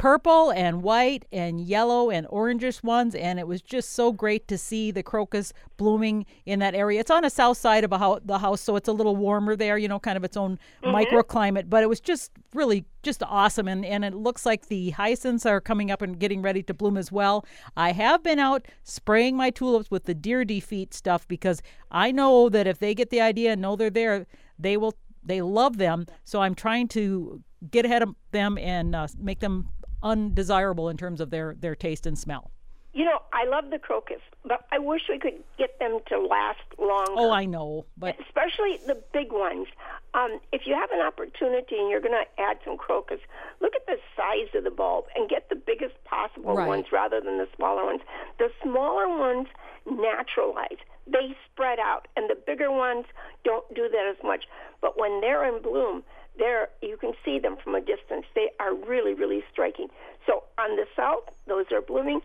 purple 0.00 0.50
and 0.52 0.82
white 0.82 1.26
and 1.30 1.60
yellow 1.60 2.08
and 2.08 2.26
orangish 2.28 2.82
ones 2.82 3.14
and 3.14 3.38
it 3.38 3.46
was 3.46 3.60
just 3.60 3.90
so 3.90 4.10
great 4.10 4.48
to 4.48 4.56
see 4.56 4.90
the 4.90 5.02
crocus 5.02 5.52
blooming 5.76 6.24
in 6.46 6.58
that 6.58 6.74
area. 6.74 6.98
It's 6.98 7.10
on 7.10 7.22
the 7.22 7.28
south 7.28 7.58
side 7.58 7.84
of 7.84 7.92
a 7.92 7.98
ho- 7.98 8.18
the 8.24 8.38
house 8.38 8.62
so 8.62 8.76
it's 8.76 8.88
a 8.88 8.94
little 8.94 9.14
warmer 9.14 9.56
there 9.56 9.76
you 9.76 9.88
know 9.88 9.98
kind 9.98 10.16
of 10.16 10.24
its 10.24 10.38
own 10.38 10.58
microclimate 10.82 11.68
but 11.68 11.82
it 11.82 11.86
was 11.90 12.00
just 12.00 12.32
really 12.54 12.86
just 13.02 13.22
awesome 13.24 13.68
and, 13.68 13.84
and 13.84 14.02
it 14.02 14.14
looks 14.14 14.46
like 14.46 14.68
the 14.68 14.88
hyacinths 14.88 15.44
are 15.44 15.60
coming 15.60 15.90
up 15.90 16.00
and 16.00 16.18
getting 16.18 16.40
ready 16.40 16.62
to 16.62 16.72
bloom 16.72 16.96
as 16.96 17.12
well. 17.12 17.44
I 17.76 17.92
have 17.92 18.22
been 18.22 18.38
out 18.38 18.68
spraying 18.82 19.36
my 19.36 19.50
tulips 19.50 19.90
with 19.90 20.04
the 20.04 20.14
deer 20.14 20.46
defeat 20.46 20.94
stuff 20.94 21.28
because 21.28 21.60
i 21.90 22.10
know 22.10 22.48
that 22.48 22.66
if 22.66 22.78
they 22.78 22.94
get 22.94 23.10
the 23.10 23.20
idea 23.20 23.52
and 23.52 23.60
know 23.60 23.76
they're 23.76 23.90
there 23.90 24.26
they 24.58 24.78
will 24.78 24.94
they 25.22 25.42
love 25.42 25.76
them. 25.76 26.06
So 26.24 26.40
i'm 26.40 26.54
trying 26.54 26.88
to 26.88 27.42
get 27.70 27.84
ahead 27.84 28.02
of 28.02 28.14
them 28.30 28.56
and 28.56 28.94
uh, 28.94 29.06
make 29.18 29.40
them 29.40 29.68
undesirable 30.02 30.88
in 30.88 30.96
terms 30.96 31.20
of 31.20 31.30
their 31.30 31.54
their 31.54 31.74
taste 31.74 32.06
and 32.06 32.18
smell. 32.18 32.50
You 32.92 33.04
know, 33.04 33.20
I 33.32 33.44
love 33.44 33.70
the 33.70 33.78
crocus, 33.78 34.20
but 34.44 34.66
I 34.72 34.78
wish 34.80 35.02
we 35.08 35.18
could 35.18 35.44
get 35.58 35.78
them 35.78 36.00
to 36.08 36.18
last 36.18 36.58
longer. 36.76 37.12
Oh, 37.16 37.30
I 37.30 37.44
know, 37.44 37.86
but 37.96 38.16
especially 38.20 38.78
the 38.86 39.00
big 39.12 39.30
ones. 39.30 39.68
Um, 40.12 40.40
if 40.52 40.62
you 40.66 40.74
have 40.74 40.90
an 40.90 41.00
opportunity 41.00 41.76
and 41.78 41.88
you're 41.88 42.00
going 42.00 42.18
to 42.20 42.42
add 42.42 42.58
some 42.64 42.76
crocus, 42.76 43.20
look 43.60 43.74
at 43.76 43.86
the 43.86 43.96
size 44.16 44.48
of 44.56 44.64
the 44.64 44.72
bulb 44.72 45.04
and 45.14 45.30
get 45.30 45.48
the 45.50 45.54
biggest 45.54 46.02
possible 46.04 46.52
Right. 46.56 46.66
ones 46.66 46.86
rather 46.90 47.20
than 47.20 47.38
the 47.38 47.46
smaller 47.54 47.84
ones. 47.84 48.00
The 48.40 48.48
smaller 48.60 49.06
ones 49.08 49.46
naturalize; 49.88 50.78
they 51.06 51.36
spread 51.52 51.78
out, 51.78 52.08
and 52.16 52.28
the 52.28 52.34
bigger 52.34 52.72
ones 52.72 53.06
don't 53.44 53.72
do 53.72 53.88
that 53.88 54.06
as 54.16 54.22
much. 54.24 54.46
But 54.80 54.98
when 54.98 55.20
they're 55.20 55.44
in 55.44 55.62
bloom, 55.62 56.02
they're 56.40 56.68
you 56.82 56.96
can 56.96 57.12
see 57.24 57.38
them 57.38 57.56
from 57.62 57.74
a 57.76 57.80
distance. 57.80 58.26
They 58.34 58.50
are 58.58 58.74
really, 58.74 59.14
really 59.14 59.44
striking. 59.52 59.88
So 60.26 60.42
on 60.58 60.76
the 60.76 60.86
south, 60.96 61.24
those 61.46 61.66
are 61.70 61.80
blooming. 61.80 62.20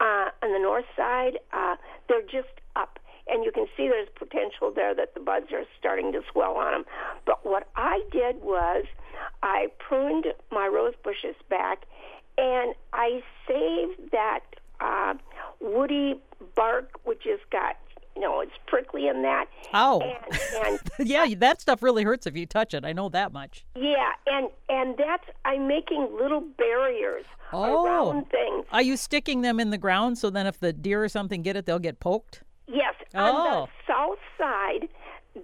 Uh, 0.00 0.28
on 0.42 0.52
the 0.52 0.58
north 0.58 0.84
side, 0.96 1.38
uh, 1.52 1.76
they're 2.08 2.22
just 2.22 2.52
up, 2.76 2.98
and 3.28 3.44
you 3.44 3.50
can 3.50 3.66
see 3.76 3.88
there's 3.88 4.08
potential 4.14 4.70
there 4.74 4.94
that 4.94 5.14
the 5.14 5.20
buds 5.20 5.46
are 5.52 5.64
starting 5.78 6.12
to 6.12 6.20
swell 6.32 6.56
on 6.56 6.72
them. 6.72 6.84
But 7.24 7.44
what 7.44 7.68
I 7.76 8.02
did 8.12 8.42
was 8.42 8.84
I 9.42 9.68
pruned 9.78 10.26
my 10.52 10.66
rose 10.66 10.94
bushes 11.02 11.34
back, 11.48 11.86
and 12.38 12.74
I 12.92 13.22
saved 13.48 14.12
that 14.12 14.40
uh, 14.80 15.14
woody 15.60 16.20
bark, 16.54 16.90
which 17.04 17.22
has 17.24 17.40
got 17.50 17.76
you 18.16 18.22
know 18.22 18.40
it's 18.40 18.52
prickly 18.66 19.06
in 19.06 19.22
that. 19.22 19.44
Oh. 19.72 20.00
And, 20.00 20.80
and 20.98 21.08
yeah, 21.08 21.26
that 21.38 21.60
stuff 21.60 21.82
really 21.82 22.02
hurts 22.02 22.26
if 22.26 22.36
you 22.36 22.46
touch 22.46 22.74
it. 22.74 22.84
I 22.84 22.92
know 22.92 23.08
that 23.10 23.32
much. 23.32 23.64
yeah, 23.76 24.10
and 24.26 24.48
and 24.68 24.96
that's 24.98 25.24
I'm 25.44 25.68
making 25.68 26.08
little 26.20 26.40
barriers 26.58 27.24
Oh. 27.52 27.84
around 27.86 28.28
things. 28.30 28.64
Are 28.72 28.82
you 28.82 28.96
sticking 28.96 29.42
them 29.42 29.60
in 29.60 29.70
the 29.70 29.78
ground 29.78 30.18
so 30.18 30.30
then 30.30 30.48
if 30.48 30.58
the 30.58 30.72
deer 30.72 31.04
or 31.04 31.08
something 31.08 31.42
get 31.42 31.54
it, 31.56 31.64
they'll 31.66 31.78
get 31.78 32.00
poked? 32.00 32.42
Yes, 32.66 32.94
Oh. 33.14 33.20
on 33.22 33.34
the 33.50 33.56
oh. 33.56 33.68
south 33.86 34.18
side, 34.36 34.88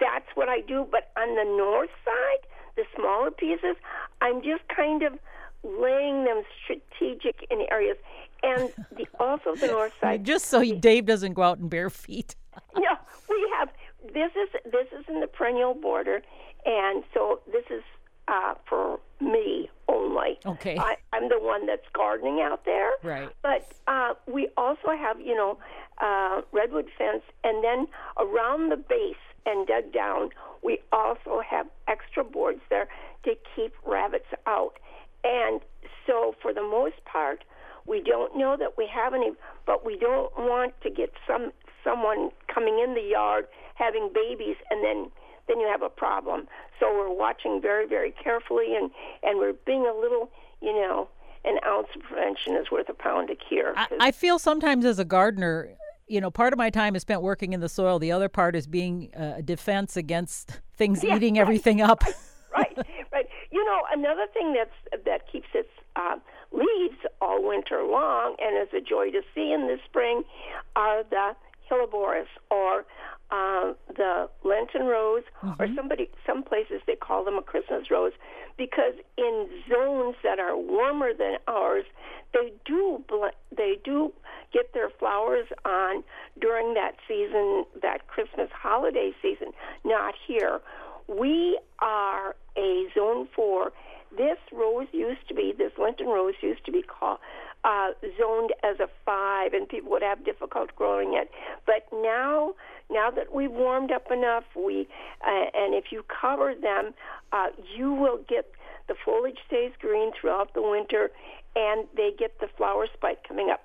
that's 0.01 0.27
what 0.35 0.49
I 0.49 0.63
do. 0.63 0.85
But 0.91 1.13
on 1.17 1.29
the 1.37 1.45
north 1.57 1.91
side, 2.05 2.49
the 2.75 2.83
smaller 2.97 3.31
pieces, 3.31 3.77
I'm 4.21 4.43
just 4.43 4.63
kind 4.75 5.03
of 5.05 5.13
laying 5.63 6.25
them 6.25 6.43
strategic 6.65 7.47
in 7.51 7.67
areas. 7.71 7.97
And 8.43 8.73
the 8.97 9.07
also 9.21 9.55
the 9.55 9.67
north 9.79 9.93
side, 10.01 10.25
Just 10.25 10.47
so 10.47 10.65
Dave 10.75 11.07
doesn't 11.07 11.35
go 11.35 11.43
out 11.43 11.59
in 11.59 11.69
bare 11.69 11.91
feet. 11.91 12.35
No, 12.77 12.97
we 13.29 13.53
have 13.59 13.69
this 14.13 14.31
is 14.37 14.49
this 14.65 14.87
is 14.99 15.05
in 15.09 15.21
the 15.21 15.27
perennial 15.27 15.75
border, 15.75 16.23
and 16.65 17.05
so 17.15 17.41
this 17.53 17.65
is 17.71 17.83
uh, 18.29 18.55
for 18.69 19.01
me 19.21 19.69
only. 19.89 20.39
Okay. 20.45 20.77
I, 20.79 20.97
I'm 21.13 21.29
the 21.29 21.39
one 21.39 21.67
that's 21.67 21.87
gardening 21.93 22.41
out 22.41 22.65
there. 22.65 22.93
Right. 23.03 23.29
But 23.43 23.71
uh, 23.87 24.15
we 24.27 24.49
also 24.57 24.91
have, 24.97 25.21
you 25.21 25.35
know, 25.35 25.59
uh, 26.01 26.43
redwood 26.53 26.87
fence, 26.97 27.23
and 27.45 27.63
then 27.63 27.87
around 28.19 28.71
the 28.71 28.77
base 28.77 29.17
and 29.47 29.67
dug 29.67 29.93
down, 29.93 30.31
we 30.63 30.79
also 30.93 31.43
have 31.49 31.67
extra 31.89 32.25
boards 32.25 32.61
there 32.71 32.89
to 33.25 33.35
keep 33.55 33.73
rabbits 33.87 34.27
out. 34.47 34.79
And 35.25 35.61
so, 36.07 36.35
for 36.41 36.53
the 36.53 36.63
most 36.63 37.05
part, 37.05 37.45
we 37.87 38.01
don't 38.03 38.37
know 38.37 38.57
that 38.57 38.79
we 38.79 38.89
have 38.93 39.15
any, 39.15 39.33
but 39.67 39.85
we 39.85 39.97
don't 39.97 40.33
want 40.37 40.75
to 40.83 40.91
get 40.91 41.13
some 41.27 41.53
someone 41.85 42.31
coming 42.53 42.79
in 42.83 42.95
the 42.95 43.03
yard 43.03 43.47
having 43.75 44.11
babies, 44.15 44.57
and 44.71 44.85
then 44.85 45.11
then 45.49 45.59
you 45.59 45.67
have 45.67 45.83
a 45.83 45.89
problem. 45.89 46.47
So 46.79 46.87
we're 46.87 47.13
watching 47.13 47.61
very, 47.61 47.87
very 47.87 48.13
carefully, 48.23 48.77
and 48.77 48.91
and 49.23 49.39
we're 49.39 49.55
being 49.67 49.87
a 49.87 49.99
little, 49.99 50.31
you 50.61 50.73
know, 50.73 51.09
an 51.45 51.59
ounce 51.67 51.89
of 51.97 52.03
prevention 52.03 52.57
is 52.57 52.71
worth 52.71 52.89
a 52.89 52.95
pound 52.95 53.31
of 53.31 53.39
cure. 53.49 53.73
I, 53.77 53.89
I 54.01 54.11
feel 54.13 54.39
sometimes 54.39 54.85
as 54.85 54.99
a 54.99 55.05
gardener, 55.05 55.71
you 56.07 56.21
know, 56.21 56.31
part 56.31 56.53
of 56.53 56.59
my 56.59 56.71
time 56.71 56.95
is 56.95 57.03
spent 57.03 57.23
working 57.23 57.53
in 57.53 57.61
the 57.61 57.69
soil. 57.69 57.99
The 57.99 58.13
other 58.13 58.29
part 58.29 58.55
is 58.55 58.67
being 58.67 59.11
uh, 59.19 59.35
a 59.39 59.43
defense 59.43 59.97
against 59.97 60.61
things 60.77 61.03
Yeah, 61.03 61.17
eating 61.17 61.35
right. 61.35 61.43
everything 61.43 61.81
up. 61.81 62.05
right, 62.57 62.79
right. 63.13 63.27
You 63.51 63.65
know, 63.65 63.81
another 63.93 64.27
thing 64.33 64.55
that's 64.55 65.05
that 65.05 65.31
keeps 65.31 65.49
its 65.55 65.69
uh, 65.97 66.17
leaves 66.53 66.99
all 67.21 67.47
winter 67.47 67.83
long 67.83 68.37
and 68.41 68.57
is 68.63 68.73
a 68.75 68.81
joy 68.81 69.11
to 69.11 69.23
see 69.35 69.53
in 69.53 69.67
the 69.67 69.79
spring 69.85 70.23
are 70.77 71.03
the 71.11 71.35
hellebores 71.73 72.27
or 72.51 72.85
uh, 73.31 73.73
the 73.97 74.29
Lenten 74.45 74.85
rose, 74.85 75.23
or 75.59 75.67
somebody 75.75 76.11
some 76.27 76.43
places 76.43 76.83
they 76.87 76.97
call 76.97 77.25
them 77.25 77.37
a 77.39 77.43
Christmas 77.43 77.91
rose, 77.91 78.13
because 78.59 78.93
in 79.17 79.49
zones 79.71 80.17
that 80.23 80.39
are 80.39 80.55
warmer 80.55 81.15
than 81.19 81.37
ours, 81.49 81.85
they 82.35 82.53
do 82.67 83.03
bl- 83.09 83.37
they 83.57 83.79
do 83.83 84.13
get 84.53 84.75
their 84.75 84.91
flowers 84.91 85.47
on 85.65 86.05
during 86.39 86.75
that 86.75 86.93
season, 87.09 87.65
that 87.81 88.07
Christmas 88.07 88.51
holiday 88.53 89.13
season. 89.23 89.49
Not 89.83 90.15
here. 90.27 90.61
We 91.09 91.59
are 91.79 92.37
a 92.57 92.87
zone 92.95 93.29
four. 93.35 93.73
This 94.17 94.39
rose 94.53 94.89
used 94.93 95.27
to 95.29 95.35
be, 95.35 95.55
this 95.57 95.73
Lenten 95.79 96.07
rose 96.07 96.35
used 96.43 96.65
to 96.67 96.73
be 96.73 96.83
called, 96.83 97.19
uh, 97.65 97.91
zoned 98.19 98.51
as 98.63 98.79
a 98.81 98.89
five, 99.07 99.53
and 99.53 99.69
people 99.69 99.91
would 99.91 100.03
have 100.03 100.25
difficult 100.25 100.75
growing 100.77 101.15
it. 101.15 101.31
But 101.67 101.87
now, 101.93 102.55
now 102.91 103.11
that 103.11 103.33
we've 103.35 103.51
warmed 103.51 103.93
up 103.93 104.11
enough, 104.11 104.45
we, 104.57 104.89
uh, 105.27 105.47
and 105.55 105.75
if 105.75 105.87
you 105.91 106.05
cover 106.21 106.55
them, 106.55 106.93
uh, 107.33 107.49
you 107.77 107.93
will 107.93 108.19
get 108.29 108.51
the 108.89 108.95
foliage 109.05 109.39
stays 109.47 109.73
green 109.81 110.11
throughout 110.19 110.53
the 110.55 110.63
winter, 110.63 111.11
and 111.55 111.87
they 111.97 112.11
get 112.19 112.39
the 112.41 112.49
flower 112.57 112.87
spike 112.93 113.27
coming 113.27 113.49
up. 113.51 113.65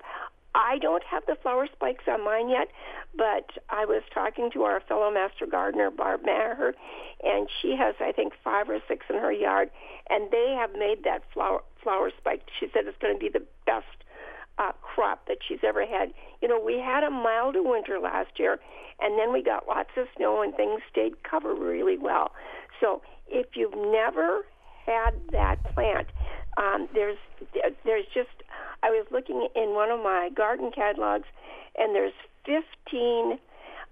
I 0.54 0.78
don't 0.78 1.04
have 1.04 1.24
the 1.26 1.36
flower 1.40 1.68
spikes 1.72 2.04
on 2.08 2.24
mine 2.24 2.48
yet, 2.48 2.68
but 3.16 3.50
I 3.70 3.84
was 3.84 4.02
talking 4.12 4.50
to 4.52 4.62
our 4.62 4.80
fellow 4.80 5.10
master 5.10 5.46
gardener, 5.46 5.90
Barb 5.90 6.22
Maher, 6.24 6.74
and 7.22 7.48
she 7.60 7.76
has, 7.76 7.94
I 8.00 8.12
think, 8.12 8.32
five 8.42 8.68
or 8.68 8.80
six 8.88 9.06
in 9.08 9.16
her 9.16 9.32
yard, 9.32 9.70
and 10.10 10.30
they 10.30 10.56
have 10.58 10.72
made 10.72 11.04
that 11.04 11.22
flower 11.32 11.62
flower 11.82 12.10
spike. 12.18 12.42
She 12.58 12.66
said 12.72 12.86
it's 12.86 12.98
going 13.00 13.14
to 13.14 13.20
be 13.20 13.28
the 13.28 13.44
best 13.66 13.86
uh, 14.58 14.72
crop 14.82 15.26
that 15.28 15.38
she's 15.46 15.60
ever 15.62 15.86
had. 15.86 16.12
You 16.42 16.48
know, 16.48 16.60
we 16.60 16.78
had 16.78 17.04
a 17.04 17.10
milder 17.10 17.62
winter 17.62 18.00
last 18.00 18.38
year, 18.38 18.58
and 19.00 19.18
then 19.18 19.32
we 19.32 19.42
got 19.42 19.68
lots 19.68 19.90
of 19.96 20.06
snow, 20.16 20.42
and 20.42 20.54
things 20.54 20.80
stayed 20.90 21.22
covered 21.22 21.58
really 21.58 21.98
well. 21.98 22.32
So 22.80 23.02
if 23.28 23.54
you've 23.54 23.76
never 23.76 24.44
had 24.86 25.12
that 25.30 25.62
plant, 25.74 26.08
Um, 26.56 26.88
there's 26.92 27.18
there's 27.84 28.06
just 28.12 28.42
I 28.88 28.90
was 28.90 29.06
looking 29.10 29.48
in 29.54 29.74
one 29.74 29.90
of 29.90 30.00
my 30.00 30.30
garden 30.34 30.70
catalogs, 30.74 31.26
and 31.76 31.94
there's 31.94 32.14
15 32.46 33.38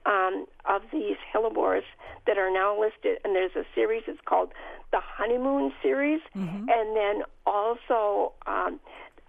um, 0.07 0.47
of 0.65 0.83
these 0.91 1.17
hellebores 1.35 1.83
that 2.27 2.39
are 2.39 2.51
now 2.51 2.81
listed, 2.81 3.19
and 3.23 3.35
there's 3.37 3.55
a 3.57 3.65
series. 3.75 4.05
It's 4.07 4.21
called 4.25 4.53
the 4.93 5.01
Honeymoon 5.01 5.73
series, 5.83 6.21
Mm-hmm. 6.35 6.69
and 6.69 6.97
then 6.97 7.23
also 7.47 8.33
um, 8.47 8.81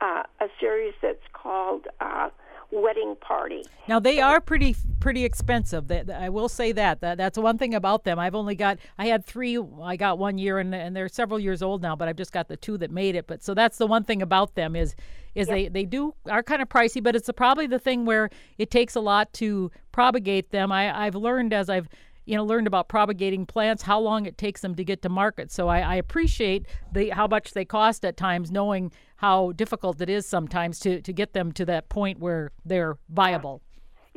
uh, 0.02 0.24
a 0.40 0.48
series 0.60 0.94
that's 1.02 1.28
called 1.34 1.88
uh, 2.00 2.30
Wedding 2.72 3.16
Party. 3.22 3.64
Now 3.88 4.00
they 4.00 4.20
are 4.20 4.42
pretty 4.42 4.76
pretty 5.00 5.24
expensive. 5.24 5.90
I 5.92 6.30
will 6.30 6.50
say 6.50 6.72
that. 6.74 7.02
that 7.02 7.18
that's 7.18 7.38
one 7.38 7.58
thing 7.58 7.74
about 7.74 8.04
them. 8.04 8.20
I've 8.20 8.36
only 8.36 8.56
got 8.56 8.78
I 8.98 9.08
had 9.08 9.26
three. 9.26 9.58
I 9.82 9.96
got 9.96 10.20
one 10.20 10.38
year, 10.38 10.60
and 10.60 10.76
and 10.76 10.96
they're 10.96 11.08
several 11.08 11.40
years 11.40 11.62
old 11.62 11.82
now. 11.82 11.96
But 11.96 12.08
I've 12.08 12.18
just 12.18 12.34
got 12.34 12.50
the 12.50 12.58
two 12.58 12.78
that 12.80 12.92
made 12.92 13.16
it. 13.16 13.26
But 13.28 13.44
so 13.44 13.54
that's 13.54 13.78
the 13.78 13.88
one 13.88 14.04
thing 14.04 14.22
about 14.22 14.56
them 14.56 14.76
is 14.76 14.96
is 15.34 15.48
they 15.48 15.70
they 15.70 15.86
do 15.86 16.14
are 16.26 16.44
kind 16.44 16.62
of 16.62 16.68
pricey. 16.68 17.02
But 17.02 17.16
it's 17.16 17.30
probably 17.36 17.68
the 17.68 17.80
thing 17.80 18.06
where 18.06 18.30
it 18.58 18.70
takes 18.70 18.96
a 18.96 19.00
lot 19.02 19.32
to 19.34 19.72
propagate 19.92 20.52
them. 20.52 20.72
I 20.72 21.06
I've 21.06 21.16
learned 21.16 21.54
as 21.54 21.70
I've 21.70 21.88
you 22.28 22.36
know 22.36 22.44
learned 22.44 22.68
about 22.68 22.90
propagating 22.90 23.46
plants 23.46 23.84
how 23.84 24.00
long 24.00 24.26
it 24.26 24.38
takes 24.38 24.62
them 24.62 24.76
to 24.76 24.84
get 24.84 25.02
to 25.02 25.10
market 25.10 25.52
so 25.52 25.68
i, 25.68 25.80
I 25.80 25.96
appreciate 25.96 26.66
the 26.92 27.10
how 27.10 27.28
much 27.28 27.54
they 27.54 27.66
cost 27.66 28.06
at 28.06 28.18
times 28.18 28.52
knowing 28.52 28.92
how 29.18 29.52
difficult 29.54 30.00
it 30.02 30.10
is 30.10 30.28
sometimes 30.28 30.80
to, 30.80 31.02
to 31.02 31.14
get 31.14 31.34
them 31.34 31.52
to 31.54 31.66
that 31.66 31.90
point 31.90 32.20
where 32.20 32.52
they're 32.66 32.98
viable 33.10 33.62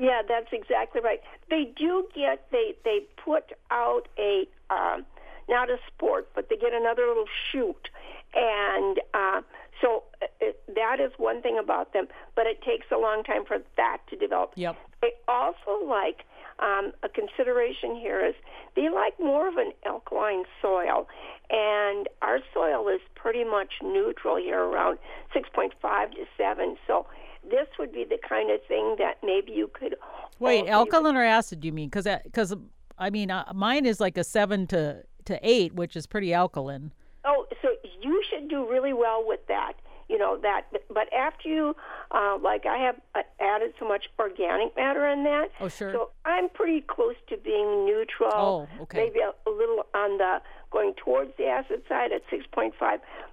Yeah, 0.01 0.23
that's 0.27 0.49
exactly 0.51 1.03
right. 1.03 1.21
They 1.51 1.75
do 1.77 2.09
get 2.15 2.47
they 2.51 2.75
they 2.85 3.01
put 3.23 3.53
out 3.71 4.09
a 4.19 4.49
um, 4.71 5.05
not 5.47 5.69
a 5.69 5.77
sport, 5.89 6.31
but 6.35 6.49
they 6.49 6.57
get 6.57 6.73
another 6.73 7.07
little 7.07 7.29
shoot, 7.53 7.89
and 8.35 8.99
uh, 9.13 9.43
so 9.83 10.05
uh, 10.23 10.27
it, 10.41 10.63
that 10.75 11.01
is 11.01 11.13
one 11.19 11.43
thing 11.43 11.59
about 11.63 11.93
them. 11.93 12.07
But 12.35 12.47
it 12.47 12.63
takes 12.63 12.87
a 12.91 12.97
long 12.97 13.23
time 13.25 13.45
for 13.45 13.59
that 13.77 13.99
to 14.09 14.17
develop. 14.17 14.53
Yep. 14.57 14.77
They 15.03 15.13
also 15.29 15.85
like 15.87 16.25
um, 16.61 16.93
a 17.03 17.09
consideration 17.09 17.97
here 17.97 18.25
is 18.25 18.35
they 18.77 18.89
like 18.89 19.19
more 19.19 19.49
of 19.49 19.57
an 19.57 19.73
alkaline 19.85 20.45
soil, 20.61 21.09
and 21.51 22.09
our 22.23 22.39
soil 22.53 22.89
is 22.89 23.01
pretty 23.15 23.45
much 23.45 23.75
neutral 23.83 24.37
here, 24.37 24.61
around 24.61 24.99
6.5 25.35 26.11
to 26.13 26.25
7. 26.37 26.77
So 26.87 27.07
this 27.49 27.67
would 27.79 27.93
be 27.93 28.05
the 28.05 28.19
kind 28.27 28.51
of 28.51 28.61
thing 28.67 28.97
that 28.99 29.15
maybe 29.23 29.53
you 29.53 29.71
could. 29.73 29.97
Wait, 30.39 30.69
alkaline 30.69 31.17
or 31.17 31.25
acid? 31.25 31.65
You 31.65 31.73
mean? 31.73 31.89
Because 31.89 32.07
because 32.25 32.55
I 32.99 33.11
mean 33.11 33.31
uh, 33.31 33.51
mine 33.55 33.87
is 33.87 34.01
like 34.01 34.17
a 34.17 34.25
seven 34.25 34.67
to 34.69 35.03
to 35.27 35.39
eight, 35.43 35.75
which 35.75 35.97
is 35.97 36.07
pretty 36.07 36.33
alkaline. 36.33 36.93
Oh, 37.25 37.47
so 37.63 37.69
you 38.01 38.23
should 38.31 38.49
do 38.49 38.69
really 38.69 38.93
well 38.93 39.23
with 39.27 39.41
that. 39.49 39.75
You 40.11 40.19
know 40.19 40.37
that, 40.43 40.63
but, 40.93 41.07
after 41.13 41.49
you, 41.49 41.77
uh, 42.11 42.37
like 42.43 42.67
I 42.67 42.79
have 42.79 42.97
uh, 43.15 43.23
added 43.41 43.75
so 43.79 43.87
much 43.87 44.07
organic 44.19 44.75
matter 44.75 45.07
in 45.09 45.23
that. 45.23 45.51
Oh, 45.61 45.69
sure. 45.69 45.93
So 45.93 46.11
I'm 46.25 46.49
pretty 46.49 46.81
close 46.81 47.15
to 47.29 47.37
being 47.37 47.87
neutral. 47.87 48.33
Oh, 48.35 48.69
okay. 48.83 49.05
Maybe 49.05 49.21
a, 49.21 49.31
a 49.49 49.53
little 49.53 49.87
on 49.95 50.19
the 50.19 50.39
going 50.73 50.95
towards 50.95 51.31
the 51.39 51.47
acid 51.47 51.83
side 51.89 52.11
at 52.11 52.23
6.5. 52.29 52.73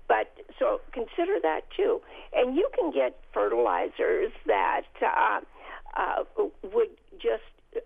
But 0.07 0.33
so 0.59 0.79
consider 0.91 1.39
that 1.41 1.61
too. 1.75 1.99
And 2.35 2.55
you 2.55 2.69
can 2.77 2.91
get 2.91 3.17
fertilizers 3.33 4.31
that 4.45 4.83
uh, 5.01 5.39
uh, 5.97 6.23
would 6.61 6.89
just 7.19 7.43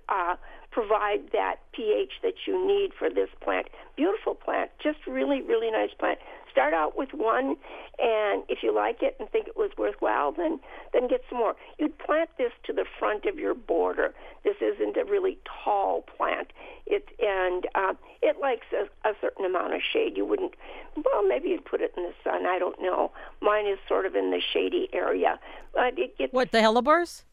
uh, 0.09 0.35
provide 0.71 1.31
that 1.33 1.57
pH 1.73 2.13
that 2.23 2.33
you 2.47 2.65
need 2.65 2.91
for 2.97 3.09
this 3.09 3.29
plant. 3.41 3.67
Beautiful 3.95 4.35
plant, 4.35 4.71
just 4.81 4.99
really, 5.05 5.41
really 5.41 5.69
nice 5.69 5.91
plant. 5.99 6.17
Start 6.49 6.73
out 6.73 6.97
with 6.97 7.09
one, 7.13 7.55
and 7.99 8.43
if 8.49 8.59
you 8.61 8.75
like 8.75 9.01
it 9.01 9.15
and 9.19 9.29
think 9.29 9.47
it 9.47 9.55
was 9.55 9.71
worthwhile, 9.77 10.33
then 10.33 10.59
then 10.91 11.07
get 11.07 11.21
some 11.29 11.39
more. 11.39 11.55
You'd 11.77 11.97
plant 11.97 12.29
this 12.37 12.51
to 12.65 12.73
the 12.73 12.85
front 12.99 13.25
of 13.25 13.39
your 13.39 13.53
border. 13.53 14.13
This 14.43 14.57
isn't 14.61 14.97
a 14.97 15.05
really 15.05 15.37
tall 15.63 16.03
plant. 16.17 16.51
It 16.85 17.07
and 17.19 17.67
uh, 17.75 17.93
it 18.21 18.37
likes 18.41 18.67
a, 18.73 18.83
a 19.07 19.13
certain 19.21 19.45
amount 19.45 19.75
of 19.75 19.81
shade. 19.81 20.17
You 20.17 20.25
wouldn't. 20.25 20.53
Well, 20.97 21.25
maybe 21.25 21.49
you'd 21.49 21.63
put 21.63 21.79
it 21.79 21.93
in 21.95 22.03
the 22.03 22.13
sun. 22.21 22.45
I 22.45 22.59
don't 22.59 22.81
know. 22.81 23.11
Mine 23.41 23.67
is 23.67 23.79
sort 23.87 24.05
of 24.05 24.15
in 24.15 24.31
the 24.31 24.41
shady 24.53 24.89
area, 24.91 25.39
but 25.73 25.97
it 25.97 26.17
gets 26.17 26.33
What 26.33 26.51
the 26.51 26.57
hellebores? 26.57 27.23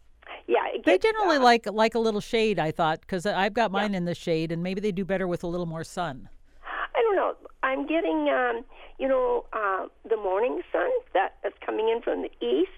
Yeah. 0.86 0.94
It 0.94 1.02
They 1.02 1.08
generally 1.10 1.36
uh, 1.36 1.42
like 1.42 1.66
like 1.66 1.94
a 1.94 1.98
little 1.98 2.20
shade. 2.20 2.58
I 2.58 2.70
thought 2.70 3.00
because 3.00 3.26
I've 3.26 3.54
got 3.54 3.70
mine 3.70 3.94
in 3.94 4.04
the 4.04 4.14
shade, 4.14 4.52
and 4.52 4.62
maybe 4.62 4.80
they 4.80 4.92
do 4.92 5.04
better 5.04 5.26
with 5.26 5.42
a 5.42 5.46
little 5.46 5.66
more 5.66 5.84
sun. 5.84 6.28
I 6.64 7.02
don't 7.02 7.16
know. 7.16 7.34
I'm 7.62 7.86
getting, 7.86 8.28
um, 8.28 8.64
you 8.98 9.08
know, 9.08 9.44
uh, 9.52 9.86
the 10.08 10.16
morning 10.16 10.62
sun 10.72 10.90
that, 11.14 11.36
that's 11.42 11.56
coming 11.64 11.88
in 11.88 12.02
from 12.02 12.22
the 12.22 12.30
east. 12.44 12.70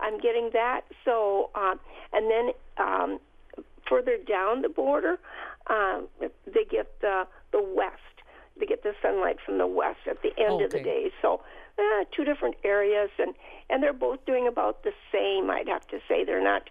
I'm 0.00 0.18
getting 0.18 0.50
that. 0.52 0.82
So, 1.04 1.50
um, 1.54 1.80
and 2.12 2.30
then 2.30 2.50
um, 2.78 3.18
further 3.88 4.16
down 4.18 4.62
the 4.62 4.68
border, 4.68 5.18
um, 5.68 6.08
they 6.20 6.64
get 6.70 7.00
the 7.00 7.26
the 7.52 7.62
west. 7.62 8.00
They 8.58 8.66
get 8.66 8.82
the 8.82 8.92
sunlight 9.02 9.36
from 9.44 9.58
the 9.58 9.66
west 9.66 10.00
at 10.08 10.22
the 10.22 10.30
end 10.38 10.62
of 10.62 10.70
the 10.70 10.80
day. 10.80 11.10
So, 11.20 11.42
uh, 11.78 12.04
two 12.14 12.24
different 12.24 12.56
areas, 12.64 13.10
and 13.18 13.34
and 13.68 13.82
they're 13.82 13.92
both 13.92 14.24
doing 14.26 14.46
about 14.46 14.82
the 14.84 14.92
same. 15.12 15.50
I'd 15.50 15.68
have 15.68 15.86
to 15.88 15.98
say 16.08 16.24
they're 16.24 16.42
not 16.42 16.68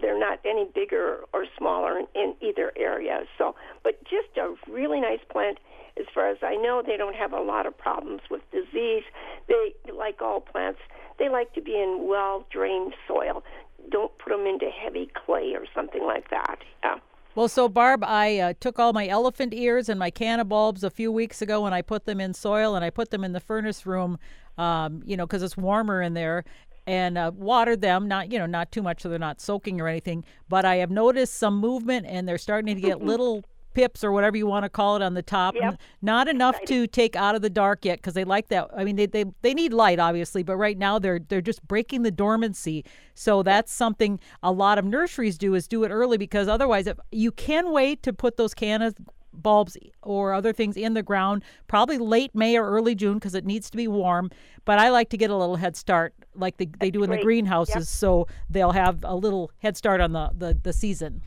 they're 0.00 0.18
not 0.18 0.40
any 0.44 0.66
bigger 0.74 1.20
or 1.32 1.46
smaller 1.58 1.98
in, 1.98 2.06
in 2.14 2.34
either 2.40 2.72
area. 2.76 3.20
So, 3.38 3.54
but 3.82 4.02
just 4.04 4.36
a 4.36 4.54
really 4.70 5.00
nice 5.00 5.20
plant. 5.30 5.58
As 5.98 6.06
far 6.14 6.30
as 6.30 6.38
I 6.42 6.56
know, 6.56 6.82
they 6.84 6.96
don't 6.96 7.16
have 7.16 7.32
a 7.32 7.40
lot 7.40 7.66
of 7.66 7.76
problems 7.76 8.22
with 8.30 8.40
disease. 8.50 9.02
They, 9.48 9.74
like 9.92 10.22
all 10.22 10.40
plants, 10.40 10.80
they 11.18 11.28
like 11.28 11.52
to 11.54 11.60
be 11.60 11.72
in 11.72 12.06
well 12.08 12.46
drained 12.50 12.94
soil. 13.06 13.44
Don't 13.90 14.16
put 14.18 14.30
them 14.30 14.46
into 14.46 14.70
heavy 14.70 15.10
clay 15.26 15.52
or 15.54 15.66
something 15.74 16.04
like 16.04 16.30
that. 16.30 16.56
Yeah. 16.82 16.96
Well, 17.34 17.48
so 17.48 17.68
Barb, 17.68 18.04
I 18.04 18.38
uh, 18.38 18.52
took 18.60 18.78
all 18.78 18.92
my 18.92 19.08
elephant 19.08 19.54
ears 19.54 19.88
and 19.88 19.98
my 19.98 20.10
canna 20.10 20.44
bulbs 20.44 20.84
a 20.84 20.90
few 20.90 21.10
weeks 21.10 21.40
ago, 21.40 21.64
and 21.64 21.74
I 21.74 21.80
put 21.80 22.04
them 22.04 22.20
in 22.20 22.34
soil, 22.34 22.74
and 22.74 22.84
I 22.84 22.90
put 22.90 23.10
them 23.10 23.24
in 23.24 23.32
the 23.32 23.40
furnace 23.40 23.86
room, 23.86 24.18
um, 24.58 25.02
you 25.06 25.16
know, 25.16 25.26
because 25.26 25.42
it's 25.42 25.56
warmer 25.56 26.02
in 26.02 26.12
there, 26.12 26.44
and 26.86 27.16
uh, 27.16 27.30
watered 27.34 27.80
them. 27.80 28.08
Not, 28.08 28.32
you 28.32 28.38
know, 28.38 28.46
not 28.46 28.72
too 28.72 28.82
much, 28.82 29.02
so 29.02 29.08
they're 29.08 29.18
not 29.18 29.40
soaking 29.40 29.80
or 29.80 29.88
anything. 29.88 30.24
But 30.48 30.64
I 30.64 30.76
have 30.76 30.90
noticed 30.90 31.34
some 31.34 31.58
movement, 31.58 32.06
and 32.06 32.28
they're 32.28 32.38
starting 32.38 32.74
to 32.74 32.80
get 32.80 33.02
little 33.02 33.44
pips 33.74 34.04
or 34.04 34.12
whatever 34.12 34.36
you 34.36 34.46
want 34.46 34.64
to 34.64 34.68
call 34.68 34.96
it 34.96 35.02
on 35.02 35.14
the 35.14 35.22
top. 35.22 35.54
Yep. 35.54 35.80
Not 36.02 36.28
enough 36.28 36.60
to 36.66 36.86
take 36.86 37.16
out 37.16 37.34
of 37.34 37.40
the 37.40 37.48
dark 37.48 37.84
yet, 37.84 37.98
because 37.98 38.12
they 38.12 38.24
like 38.24 38.48
that. 38.48 38.68
I 38.76 38.84
mean, 38.84 38.96
they, 38.96 39.06
they 39.06 39.24
they 39.40 39.54
need 39.54 39.72
light, 39.72 39.98
obviously, 39.98 40.42
but 40.42 40.56
right 40.56 40.76
now 40.76 40.98
they're 40.98 41.20
they're 41.20 41.40
just 41.40 41.66
breaking 41.66 42.02
the 42.02 42.10
dormancy. 42.10 42.84
So 43.14 43.42
that's 43.42 43.72
something 43.72 44.20
a 44.42 44.52
lot 44.52 44.78
of 44.78 44.84
nurseries 44.84 45.38
do 45.38 45.54
is 45.54 45.66
do 45.66 45.84
it 45.84 45.88
early 45.88 46.18
because 46.18 46.48
otherwise, 46.48 46.86
if 46.86 46.98
you 47.10 47.32
can 47.32 47.72
wait 47.72 48.02
to 48.02 48.12
put 48.12 48.36
those 48.36 48.54
cannas 48.54 48.94
bulbs 49.32 49.76
or 50.02 50.32
other 50.32 50.52
things 50.52 50.76
in 50.76 50.94
the 50.94 51.02
ground 51.02 51.42
probably 51.68 51.98
late 51.98 52.34
may 52.34 52.56
or 52.56 52.68
early 52.68 52.94
june 52.94 53.14
because 53.14 53.34
it 53.34 53.44
needs 53.44 53.70
to 53.70 53.76
be 53.76 53.88
warm 53.88 54.30
but 54.64 54.78
i 54.78 54.88
like 54.90 55.08
to 55.08 55.16
get 55.16 55.30
a 55.30 55.36
little 55.36 55.56
head 55.56 55.76
start 55.76 56.14
like 56.34 56.56
they, 56.56 56.68
they 56.80 56.90
do 56.90 57.02
in 57.02 57.10
the 57.10 57.16
great. 57.16 57.24
greenhouses 57.24 57.88
so 57.88 58.26
they'll 58.50 58.72
have 58.72 59.04
a 59.04 59.14
little 59.14 59.50
head 59.58 59.76
start 59.76 60.00
on 60.00 60.12
the, 60.12 60.30
the, 60.36 60.58
the 60.62 60.72
season 60.72 61.22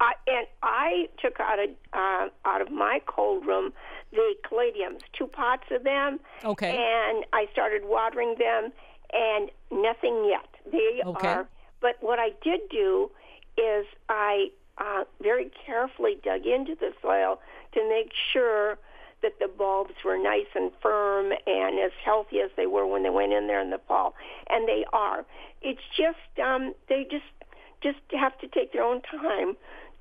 I, 0.00 0.12
and 0.28 0.46
I 0.62 1.08
took 1.20 1.40
out 1.40 1.58
of 1.58 1.70
uh, 1.92 2.28
out 2.44 2.60
of 2.60 2.70
my 2.70 3.00
cold 3.06 3.44
room 3.46 3.72
the 4.12 4.34
caladiums, 4.48 5.00
two 5.12 5.26
pots 5.26 5.64
of 5.70 5.84
them. 5.84 6.20
Okay. 6.44 6.70
And 6.70 7.24
I 7.32 7.46
started 7.52 7.82
watering 7.84 8.36
them, 8.38 8.72
and 9.12 9.50
nothing 9.70 10.24
yet. 10.28 10.48
They 10.70 11.02
Okay. 11.04 11.26
are. 11.26 11.48
But 11.80 11.96
what 12.00 12.18
I 12.18 12.30
did 12.42 12.60
do 12.70 13.10
is 13.56 13.86
I 14.08 14.50
uh, 14.78 15.04
very 15.22 15.50
carefully 15.66 16.18
dug 16.24 16.46
into 16.46 16.74
the 16.74 16.92
soil 17.02 17.40
to 17.74 17.88
make 17.88 18.12
sure 18.32 18.78
that 19.22 19.32
the 19.40 19.48
bulbs 19.48 19.94
were 20.04 20.16
nice 20.16 20.46
and 20.54 20.70
firm 20.80 21.32
and 21.46 21.78
as 21.80 21.90
healthy 22.04 22.40
as 22.40 22.50
they 22.56 22.66
were 22.66 22.86
when 22.86 23.02
they 23.02 23.10
went 23.10 23.32
in 23.32 23.46
there 23.48 23.60
in 23.60 23.70
the 23.70 23.80
fall, 23.88 24.14
and 24.48 24.68
they 24.68 24.84
are. 24.92 25.24
It's 25.62 25.82
just 25.96 26.38
um, 26.42 26.72
they 26.88 27.04
just 27.10 27.24
just 27.82 27.98
have 28.12 28.38
to 28.38 28.46
take 28.48 28.72
their 28.72 28.84
own 28.84 29.00
time 29.02 29.56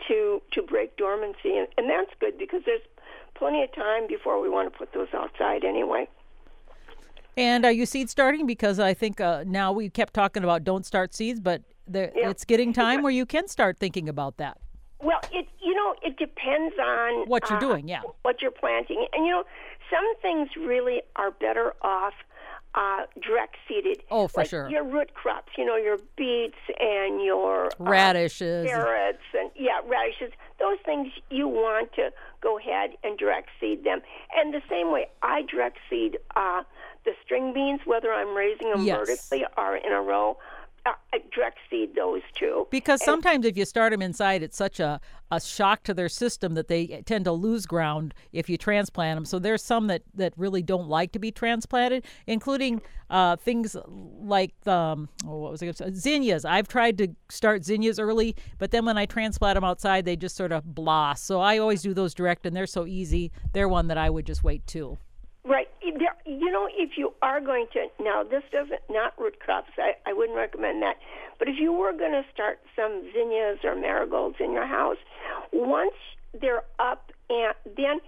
to 0.07 0.41
to 0.51 0.61
break 0.61 0.95
dormancy, 0.97 1.57
and, 1.57 1.67
and 1.77 1.89
that's 1.89 2.11
good 2.19 2.37
because 2.37 2.61
there's 2.65 2.81
plenty 3.35 3.63
of 3.63 3.73
time 3.73 4.07
before 4.07 4.39
we 4.41 4.49
want 4.49 4.71
to 4.71 4.77
put 4.77 4.93
those 4.93 5.07
outside 5.13 5.63
anyway. 5.63 6.07
and 7.35 7.65
are 7.65 7.71
you 7.71 7.85
seed 7.85 8.09
starting 8.09 8.45
because 8.47 8.79
i 8.79 8.93
think 8.93 9.21
uh, 9.21 9.43
now 9.45 9.71
we 9.71 9.89
kept 9.89 10.13
talking 10.13 10.43
about 10.43 10.63
don't 10.63 10.85
start 10.85 11.13
seeds 11.13 11.39
but 11.39 11.61
the, 11.87 12.11
Yeah. 12.15 12.29
it's 12.29 12.45
getting 12.45 12.73
time 12.83 13.03
where 13.03 13.11
you 13.11 13.25
can 13.25 13.47
start 13.47 13.77
thinking 13.77 14.09
about 14.09 14.37
that 14.37 14.57
Well, 14.99 15.21
it 15.31 15.47
you 15.61 15.73
know 15.73 15.95
it 16.01 16.17
depends 16.17 16.75
on 16.79 17.27
What 17.27 17.49
you're 17.49 17.57
uh, 17.57 17.61
doing, 17.61 17.87
yeah. 17.87 18.01
What 18.23 18.41
you're 18.41 18.51
planting, 18.51 19.05
and 19.13 19.25
you 19.25 19.31
know 19.31 19.43
some 19.91 20.05
things 20.21 20.49
really 20.57 21.01
are 21.15 21.31
better 21.31 21.73
off 21.81 22.13
uh, 22.75 23.05
direct 23.21 23.55
seeded. 23.67 24.03
Oh, 24.11 24.27
for 24.27 24.41
like 24.41 24.49
sure. 24.49 24.69
Your 24.69 24.83
root 24.83 25.13
crops, 25.13 25.51
you 25.57 25.65
know, 25.65 25.75
your 25.75 25.97
beets 26.17 26.57
and 26.79 27.23
your 27.23 27.67
uh, 27.67 27.69
radishes 27.79 28.67
carrots 28.67 29.23
and 29.33 29.51
yeah 29.55 29.79
radishes 29.87 30.31
those 30.59 30.77
things 30.85 31.07
you 31.29 31.47
want 31.47 31.93
to 31.93 32.09
go 32.41 32.57
ahead 32.57 32.91
and 33.03 33.17
direct 33.17 33.49
seed 33.59 33.83
them 33.83 33.99
and 34.35 34.53
the 34.53 34.61
same 34.69 34.91
way 34.91 35.07
i 35.21 35.41
direct 35.43 35.77
seed 35.89 36.17
uh, 36.35 36.63
the 37.07 37.13
string 37.23 37.53
beans, 37.53 37.79
whether 37.85 38.11
I'm 38.13 38.35
raising 38.35 38.69
them 38.69 38.83
Yes. 38.85 38.97
vertically 38.97 39.45
or 39.57 39.77
in 39.77 39.91
a 39.93 40.01
row, 40.01 40.37
uh, 40.87 40.93
I 41.13 41.19
direct 41.33 41.57
seed 41.69 41.95
those 41.95 42.21
too. 42.35 42.67
Because 42.71 43.01
And- 43.01 43.05
sometimes 43.05 43.45
if 43.45 43.57
you 43.57 43.65
start 43.65 43.91
them 43.91 44.01
inside, 44.01 44.43
it's 44.43 44.57
such 44.57 44.79
a, 44.79 44.99
a 45.31 45.41
shock 45.41 45.83
to 45.83 45.93
their 45.93 46.09
system 46.09 46.53
that 46.53 46.67
they 46.67 47.03
tend 47.05 47.25
to 47.25 47.31
lose 47.31 47.65
ground 47.65 48.13
if 48.31 48.49
you 48.49 48.57
transplant 48.57 49.17
them. 49.17 49.25
So 49.25 49.39
there's 49.39 49.63
some 49.63 49.87
that, 49.87 50.03
that 50.15 50.33
really 50.37 50.61
don't 50.61 50.87
like 50.87 51.11
to 51.13 51.19
be 51.19 51.31
transplanted, 51.31 52.05
including 52.25 52.81
uh, 53.09 53.35
things 53.37 53.75
like 53.87 54.53
um, 54.67 55.09
oh, 55.25 55.37
what 55.37 55.51
was 55.51 55.61
I 55.61 55.65
going 55.65 55.75
to 55.75 55.83
say? 55.85 55.93
zinnias. 55.93 56.45
I've 56.45 56.67
tried 56.67 56.97
to 56.99 57.07
start 57.29 57.63
zinnias 57.63 57.99
early, 57.99 58.35
but 58.57 58.71
then 58.71 58.85
when 58.85 58.97
I 58.97 59.05
transplant 59.05 59.55
them 59.55 59.63
outside, 59.63 60.05
they 60.05 60.15
just 60.15 60.35
sort 60.35 60.51
of 60.51 60.75
blah. 60.75 61.13
So 61.13 61.39
I 61.41 61.57
always 61.57 61.81
do 61.81 61.93
those 61.93 62.13
direct, 62.13 62.45
and 62.45 62.55
they're 62.55 62.65
so 62.67 62.85
easy. 62.85 63.31
They're 63.53 63.69
one 63.69 63.87
that 63.87 63.97
I 63.97 64.09
would 64.09 64.25
just 64.25 64.43
wait 64.43 64.65
too. 64.67 64.97
There, 65.97 66.15
you 66.25 66.51
know, 66.51 66.67
if 66.71 66.97
you 66.97 67.13
are 67.21 67.39
going 67.39 67.67
to 67.73 67.87
now, 68.03 68.23
this 68.23 68.43
doesn't 68.51 68.81
not 68.89 69.13
root 69.17 69.39
crops. 69.39 69.71
I, 69.77 69.93
I 70.05 70.13
wouldn't 70.13 70.37
recommend 70.37 70.81
that. 70.81 70.97
But 71.39 71.47
if 71.47 71.55
you 71.59 71.71
were 71.71 71.93
going 71.93 72.11
to 72.11 72.23
start 72.33 72.59
some 72.75 73.03
zinnias 73.13 73.59
or 73.63 73.75
marigolds 73.75 74.37
in 74.39 74.51
your 74.51 74.67
house, 74.67 74.97
once 75.53 75.95
they're 76.39 76.63
up, 76.79 77.11
and 77.29 77.53
then 77.77 77.99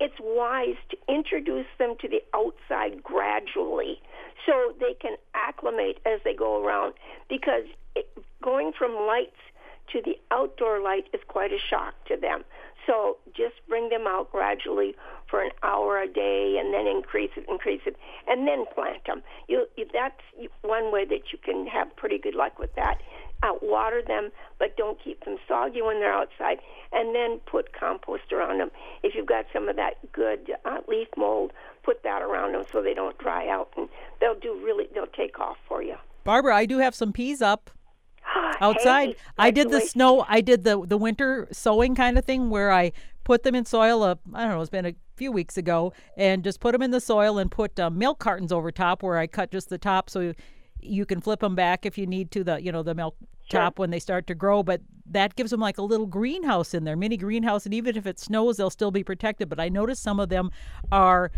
it's 0.00 0.14
wise 0.20 0.76
to 0.90 0.96
introduce 1.08 1.66
them 1.78 1.94
to 2.00 2.08
the 2.08 2.22
outside 2.34 3.02
gradually, 3.02 4.00
so 4.46 4.72
they 4.80 4.94
can 4.94 5.16
acclimate 5.34 5.98
as 6.06 6.20
they 6.24 6.34
go 6.34 6.64
around. 6.64 6.94
Because 7.28 7.64
it, 7.94 8.08
going 8.42 8.72
from 8.76 8.94
lights 9.06 9.36
to 9.92 10.02
the 10.04 10.18
outdoor 10.30 10.80
light 10.80 11.06
is 11.12 11.20
quite 11.28 11.52
a 11.52 11.58
shock 11.58 11.94
to 12.06 12.16
them. 12.16 12.44
So 12.88 13.18
just 13.36 13.54
bring 13.68 13.90
them 13.90 14.06
out 14.08 14.32
gradually 14.32 14.96
for 15.28 15.42
an 15.42 15.50
hour 15.62 16.00
a 16.00 16.08
day, 16.08 16.56
and 16.58 16.72
then 16.72 16.86
increase 16.86 17.30
it, 17.36 17.44
increase 17.48 17.82
it, 17.84 17.96
and 18.26 18.48
then 18.48 18.64
plant 18.74 19.04
them. 19.06 19.22
You, 19.46 19.66
that's 19.92 20.48
one 20.62 20.90
way 20.90 21.04
that 21.04 21.30
you 21.30 21.38
can 21.44 21.66
have 21.66 21.94
pretty 21.96 22.18
good 22.18 22.34
luck 22.34 22.58
with 22.58 22.74
that. 22.76 23.02
Uh, 23.42 23.52
water 23.60 24.02
them, 24.04 24.30
but 24.58 24.76
don't 24.76 24.98
keep 25.04 25.24
them 25.24 25.36
soggy 25.46 25.82
when 25.82 26.00
they're 26.00 26.12
outside, 26.12 26.56
and 26.92 27.14
then 27.14 27.38
put 27.46 27.78
compost 27.78 28.32
around 28.32 28.58
them. 28.58 28.70
If 29.02 29.14
you've 29.14 29.26
got 29.26 29.44
some 29.52 29.68
of 29.68 29.76
that 29.76 29.94
good 30.12 30.50
uh, 30.64 30.78
leaf 30.88 31.08
mold, 31.16 31.52
put 31.84 32.02
that 32.04 32.22
around 32.22 32.54
them 32.54 32.64
so 32.72 32.82
they 32.82 32.94
don't 32.94 33.16
dry 33.18 33.48
out, 33.48 33.68
and 33.76 33.88
they'll 34.20 34.40
do 34.40 34.58
really. 34.64 34.86
They'll 34.94 35.06
take 35.06 35.38
off 35.38 35.58
for 35.68 35.82
you. 35.82 35.96
Barbara, 36.24 36.56
I 36.56 36.64
do 36.64 36.78
have 36.78 36.94
some 36.94 37.12
peas 37.12 37.42
up. 37.42 37.70
Outside. 38.60 39.10
Hey, 39.10 39.16
I 39.38 39.50
did 39.50 39.70
the 39.70 39.80
snow. 39.80 40.24
I 40.28 40.40
did 40.40 40.64
the 40.64 40.84
the 40.86 40.96
winter 40.96 41.48
sowing 41.52 41.94
kind 41.94 42.18
of 42.18 42.24
thing 42.24 42.50
where 42.50 42.72
I 42.72 42.92
put 43.24 43.42
them 43.42 43.54
in 43.54 43.64
soil. 43.64 44.02
Uh, 44.02 44.16
I 44.34 44.44
don't 44.44 44.52
know. 44.52 44.60
It's 44.60 44.70
been 44.70 44.86
a 44.86 44.94
few 45.16 45.32
weeks 45.32 45.56
ago, 45.56 45.92
and 46.16 46.42
just 46.42 46.60
put 46.60 46.72
them 46.72 46.82
in 46.82 46.90
the 46.90 47.00
soil 47.00 47.38
and 47.38 47.50
put 47.50 47.78
uh, 47.78 47.90
milk 47.90 48.18
cartons 48.18 48.52
over 48.52 48.70
top 48.72 49.02
where 49.02 49.18
I 49.18 49.26
cut 49.26 49.50
just 49.50 49.68
the 49.68 49.78
top 49.78 50.08
so 50.08 50.20
you, 50.20 50.34
you 50.80 51.04
can 51.04 51.20
flip 51.20 51.40
them 51.40 51.54
back 51.54 51.84
if 51.84 51.98
you 51.98 52.06
need 52.06 52.30
to. 52.32 52.44
The 52.44 52.62
you 52.62 52.72
know 52.72 52.82
the 52.82 52.94
milk 52.94 53.16
top 53.50 53.78
when 53.78 53.90
they 53.90 53.98
start 53.98 54.26
to 54.26 54.34
grow, 54.34 54.62
but 54.62 54.80
that 55.10 55.36
gives 55.36 55.50
them 55.50 55.60
like 55.60 55.78
a 55.78 55.82
little 55.82 56.06
greenhouse 56.06 56.74
in 56.74 56.84
there, 56.84 56.96
mini 56.96 57.16
greenhouse, 57.16 57.64
and 57.64 57.74
even 57.74 57.96
if 57.96 58.06
it 58.06 58.18
snows, 58.18 58.56
they'll 58.56 58.70
still 58.70 58.90
be 58.90 59.04
protected. 59.04 59.48
But 59.48 59.60
I 59.60 59.68
noticed 59.68 60.02
some 60.02 60.20
of 60.20 60.28
them 60.28 60.50
are 60.92 61.30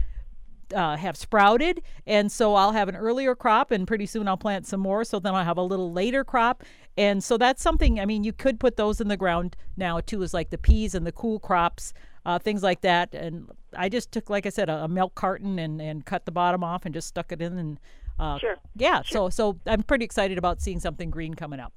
uh, 0.75 0.97
have 0.97 1.17
sprouted, 1.17 1.83
and 2.07 2.31
so 2.31 2.55
I'll 2.55 2.73
have 2.73 2.89
an 2.89 2.97
earlier 2.97 3.35
crop, 3.35 3.71
and 3.71 3.87
pretty 3.87 4.07
soon 4.07 4.29
I'll 4.29 4.37
plant 4.37 4.67
some 4.67 4.81
more. 4.81 5.05
So 5.05 5.19
then 5.19 5.35
I'll 5.35 5.45
have 5.45 5.59
a 5.59 5.63
little 5.63 5.93
later 5.93 6.25
crop, 6.25 6.63
and 7.01 7.23
so 7.25 7.37
that's 7.39 7.63
something. 7.63 7.99
I 8.01 8.05
mean, 8.07 8.25
you 8.25 8.33
could 8.33 8.59
put 8.61 8.77
those 8.77 9.01
in 9.01 9.09
the 9.09 9.17
ground 9.17 9.57
now 9.77 10.01
too, 10.01 10.23
is 10.23 10.35
like 10.35 10.51
the 10.51 10.59
peas 10.59 10.95
and 10.95 11.07
the 11.07 11.13
cool 11.13 11.39
crops, 11.39 11.93
uh, 12.27 12.39
things 12.39 12.63
like 12.63 12.81
that. 12.83 13.15
And 13.15 13.49
I 13.77 13.89
just 13.89 14.13
took, 14.13 14.29
like 14.31 14.45
I 14.47 14.51
said, 14.51 14.69
a, 14.69 14.85
a 14.85 14.89
milk 14.89 15.15
carton 15.15 15.59
and 15.59 15.81
and 15.81 16.05
cut 16.05 16.25
the 16.25 16.33
bottom 16.33 16.63
off 16.63 16.85
and 16.85 16.93
just 16.95 17.09
stuck 17.09 17.33
it 17.33 17.41
in, 17.41 17.57
and 17.59 17.81
uh, 18.19 18.39
Sure. 18.39 18.57
yeah. 18.77 19.03
So 19.05 19.31
so 19.31 19.59
I'm 19.67 19.83
pretty 19.83 20.05
excited 20.05 20.37
about 20.39 20.61
seeing 20.61 20.81
something 20.81 21.11
green 21.11 21.35
coming 21.35 21.61
up. 21.61 21.73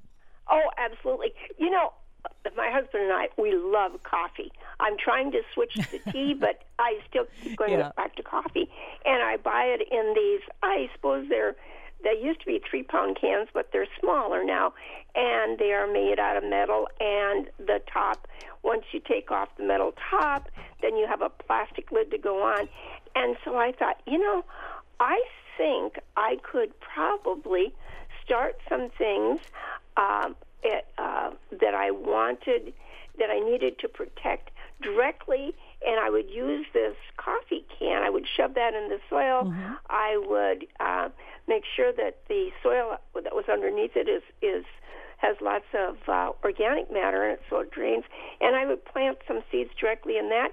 Oh, 0.50 0.68
absolutely. 0.76 1.32
You 1.58 1.70
know, 1.70 1.92
my 2.56 2.70
husband 2.70 3.04
and 3.04 3.12
I, 3.12 3.28
we 3.38 3.54
love 3.54 3.92
coffee. 4.02 4.52
I'm 4.80 4.96
trying 5.02 5.32
to 5.32 5.40
switch 5.54 5.74
to 5.90 5.98
tea, 6.12 6.34
but 6.34 6.64
I 6.78 6.98
still 7.08 7.24
keep 7.42 7.56
going 7.56 7.72
Yeah. 7.72 7.92
back 7.96 8.14
to 8.16 8.22
coffee. 8.22 8.68
And 9.06 9.22
I 9.22 9.38
buy 9.38 9.64
it 9.78 9.82
in 9.90 10.12
these, 10.14 10.40
I 10.62 10.90
suppose 10.94 11.26
they're, 11.30 11.56
they 12.04 12.20
used 12.22 12.40
to 12.40 12.46
be 12.46 12.60
three 12.68 12.82
pound 12.82 13.18
cans, 13.20 13.48
but 13.52 13.70
they're 13.72 13.88
smaller 13.98 14.44
now. 14.44 14.74
And 15.14 15.58
they 15.58 15.72
are 15.72 15.90
made 15.90 16.18
out 16.18 16.36
of 16.36 16.44
metal. 16.44 16.86
And 17.00 17.48
the 17.58 17.80
top, 17.92 18.28
once 18.62 18.84
you 18.92 19.00
take 19.00 19.30
off 19.30 19.48
the 19.56 19.64
metal 19.64 19.94
top, 20.10 20.48
then 20.82 20.96
you 20.96 21.06
have 21.06 21.22
a 21.22 21.30
plastic 21.30 21.90
lid 21.90 22.10
to 22.10 22.18
go 22.18 22.42
on. 22.42 22.68
And 23.16 23.36
so 23.44 23.56
I 23.56 23.72
thought, 23.72 24.00
you 24.06 24.18
know, 24.18 24.44
I 25.00 25.22
think 25.56 25.98
I 26.16 26.38
could 26.42 26.78
probably 26.80 27.72
start 28.24 28.56
some 28.68 28.90
things 28.96 29.40
um, 29.96 30.36
it, 30.62 30.86
uh, 30.98 31.30
that 31.60 31.74
I 31.74 31.90
wanted, 31.90 32.72
that 33.18 33.30
I 33.30 33.38
needed 33.38 33.78
to 33.80 33.88
protect 33.88 34.50
directly, 34.82 35.54
and 35.86 36.00
I 36.00 36.10
would 36.10 36.30
use 36.30 36.66
this 36.72 36.96
coffee 37.16 37.64
can. 37.78 38.02
I 38.02 38.10
would 38.10 38.26
shove 38.36 38.54
that 38.54 38.74
in 38.74 38.88
the 38.88 38.98
soil. 39.08 39.52
I 39.88 40.16
would 40.26 40.66
uh, 40.80 41.08
make 41.48 41.64
sure 41.76 41.92
that 41.92 42.18
the 42.28 42.50
soil 42.62 42.96
that 43.14 43.34
was 43.34 43.44
underneath 43.50 43.92
it 43.96 44.08
is 44.08 44.22
is 44.42 44.64
has 45.18 45.36
lots 45.40 45.64
of 45.72 45.96
uh, 46.08 46.32
organic 46.42 46.92
matter 46.92 47.24
in 47.24 47.32
it, 47.32 47.42
so 47.48 47.60
it 47.60 47.70
drains. 47.70 48.04
And 48.40 48.56
I 48.56 48.66
would 48.66 48.84
plant 48.84 49.18
some 49.26 49.42
seeds 49.50 49.70
directly 49.80 50.18
in 50.18 50.28
that, 50.28 50.50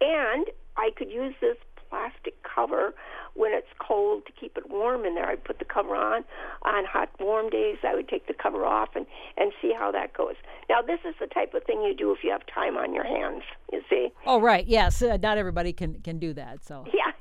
and 0.00 0.46
I 0.76 0.90
could 0.96 1.10
use 1.10 1.34
this 1.40 1.56
plastic 1.88 2.34
cover 2.42 2.94
when 3.34 3.52
it's 3.52 3.68
cold 3.78 4.26
to 4.26 4.32
keep 4.32 4.56
it 4.56 4.68
warm 4.70 5.04
in 5.04 5.14
there. 5.14 5.26
I'd 5.26 5.44
put 5.44 5.58
the 5.58 5.64
cover 5.64 5.94
on. 5.96 6.24
On 6.62 6.84
hot, 6.84 7.08
warm 7.18 7.48
days, 7.50 7.78
I 7.82 7.94
would 7.94 8.08
take 8.08 8.26
the 8.26 8.34
cover 8.34 8.64
off 8.64 8.90
and, 8.94 9.06
and 9.36 9.52
see 9.60 9.72
how 9.76 9.90
that 9.92 10.12
goes. 10.12 10.34
Now, 10.68 10.82
this 10.82 11.00
is 11.08 11.14
the 11.20 11.26
type 11.26 11.54
of 11.54 11.64
thing 11.64 11.82
you 11.82 11.94
do 11.96 12.12
if 12.12 12.18
you 12.22 12.30
have 12.30 12.42
time 12.52 12.76
on 12.76 12.94
your 12.94 13.04
hands, 13.04 13.42
you 13.72 13.82
see. 13.88 14.08
Oh 14.26 14.40
right, 14.40 14.66
yes. 14.66 15.02
Uh, 15.02 15.16
not 15.20 15.38
everybody 15.38 15.72
can 15.72 16.00
can 16.00 16.18
do 16.18 16.32
that. 16.34 16.64
So 16.64 16.84
Yeah. 16.86 17.12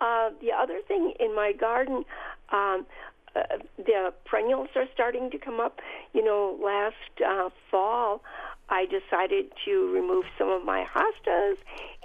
Uh, 0.00 0.30
the 0.40 0.52
other 0.52 0.80
thing 0.86 1.12
in 1.18 1.34
my 1.34 1.52
garden, 1.52 2.04
um, 2.52 2.86
uh, 3.34 3.42
the 3.76 4.12
perennials 4.24 4.68
are 4.76 4.86
starting 4.94 5.30
to 5.30 5.38
come 5.38 5.60
up. 5.60 5.80
You 6.12 6.24
know, 6.24 6.58
last 6.62 6.94
uh, 7.26 7.50
fall, 7.70 8.22
I 8.68 8.86
decided 8.86 9.52
to 9.64 9.92
remove 9.92 10.24
some 10.38 10.48
of 10.48 10.64
my 10.64 10.84
hostas, 10.84 11.56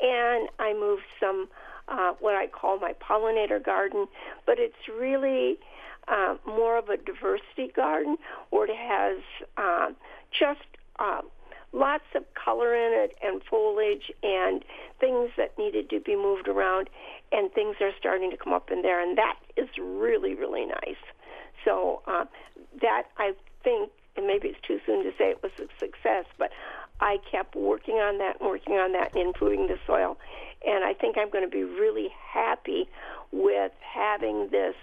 and 0.01 0.49
I 0.59 0.73
moved 0.73 1.03
some 1.19 1.47
uh, 1.87 2.13
what 2.19 2.35
I 2.35 2.47
call 2.47 2.79
my 2.79 2.93
pollinator 2.93 3.63
garden. 3.63 4.07
But 4.45 4.57
it's 4.59 4.87
really 4.87 5.57
uh, 6.07 6.35
more 6.45 6.77
of 6.77 6.89
a 6.89 6.97
diversity 6.97 7.71
garden, 7.75 8.17
where 8.49 8.65
it 8.65 8.75
has 8.75 9.19
um, 9.57 9.95
just 10.31 10.61
uh, 10.99 11.21
lots 11.73 12.03
of 12.15 12.23
color 12.35 12.75
in 12.75 12.93
it 12.93 13.17
and 13.23 13.41
foliage 13.43 14.11
and 14.21 14.63
things 14.99 15.31
that 15.37 15.57
needed 15.57 15.89
to 15.89 15.99
be 15.99 16.15
moved 16.15 16.47
around 16.47 16.89
and 17.33 17.51
things 17.51 17.75
are 17.81 17.91
starting 17.97 18.31
to 18.31 18.37
come 18.37 18.53
up 18.53 18.71
in 18.71 18.81
there 18.81 19.01
and 19.01 19.17
that 19.17 19.35
is 19.57 19.69
really 19.77 20.35
really 20.35 20.65
nice. 20.65 21.01
So 21.65 22.01
uh, 22.07 22.25
that 22.81 23.03
i 23.17 23.33
think 23.63 23.89
and 24.15 24.27
maybe 24.27 24.49
it's 24.49 24.61
too 24.61 24.79
soon 24.85 25.03
to 25.03 25.11
say 25.17 25.29
it 25.29 25.41
was 25.43 25.51
a 25.59 25.67
success 25.79 26.25
but 26.37 26.51
i 26.99 27.17
kept 27.29 27.55
working 27.55 27.95
on 27.95 28.17
that 28.17 28.39
and 28.39 28.49
working 28.49 28.75
on 28.75 28.91
that 28.93 29.13
and 29.13 29.21
improving 29.27 29.67
the 29.67 29.77
soil 29.85 30.17
and 30.65 30.83
i 30.83 30.93
think 30.93 31.17
i'm 31.17 31.29
going 31.29 31.43
to 31.43 31.49
be 31.49 31.63
really 31.63 32.09
happy 32.31 32.87
with 33.31 33.71
having 33.81 34.49
this 34.49 34.75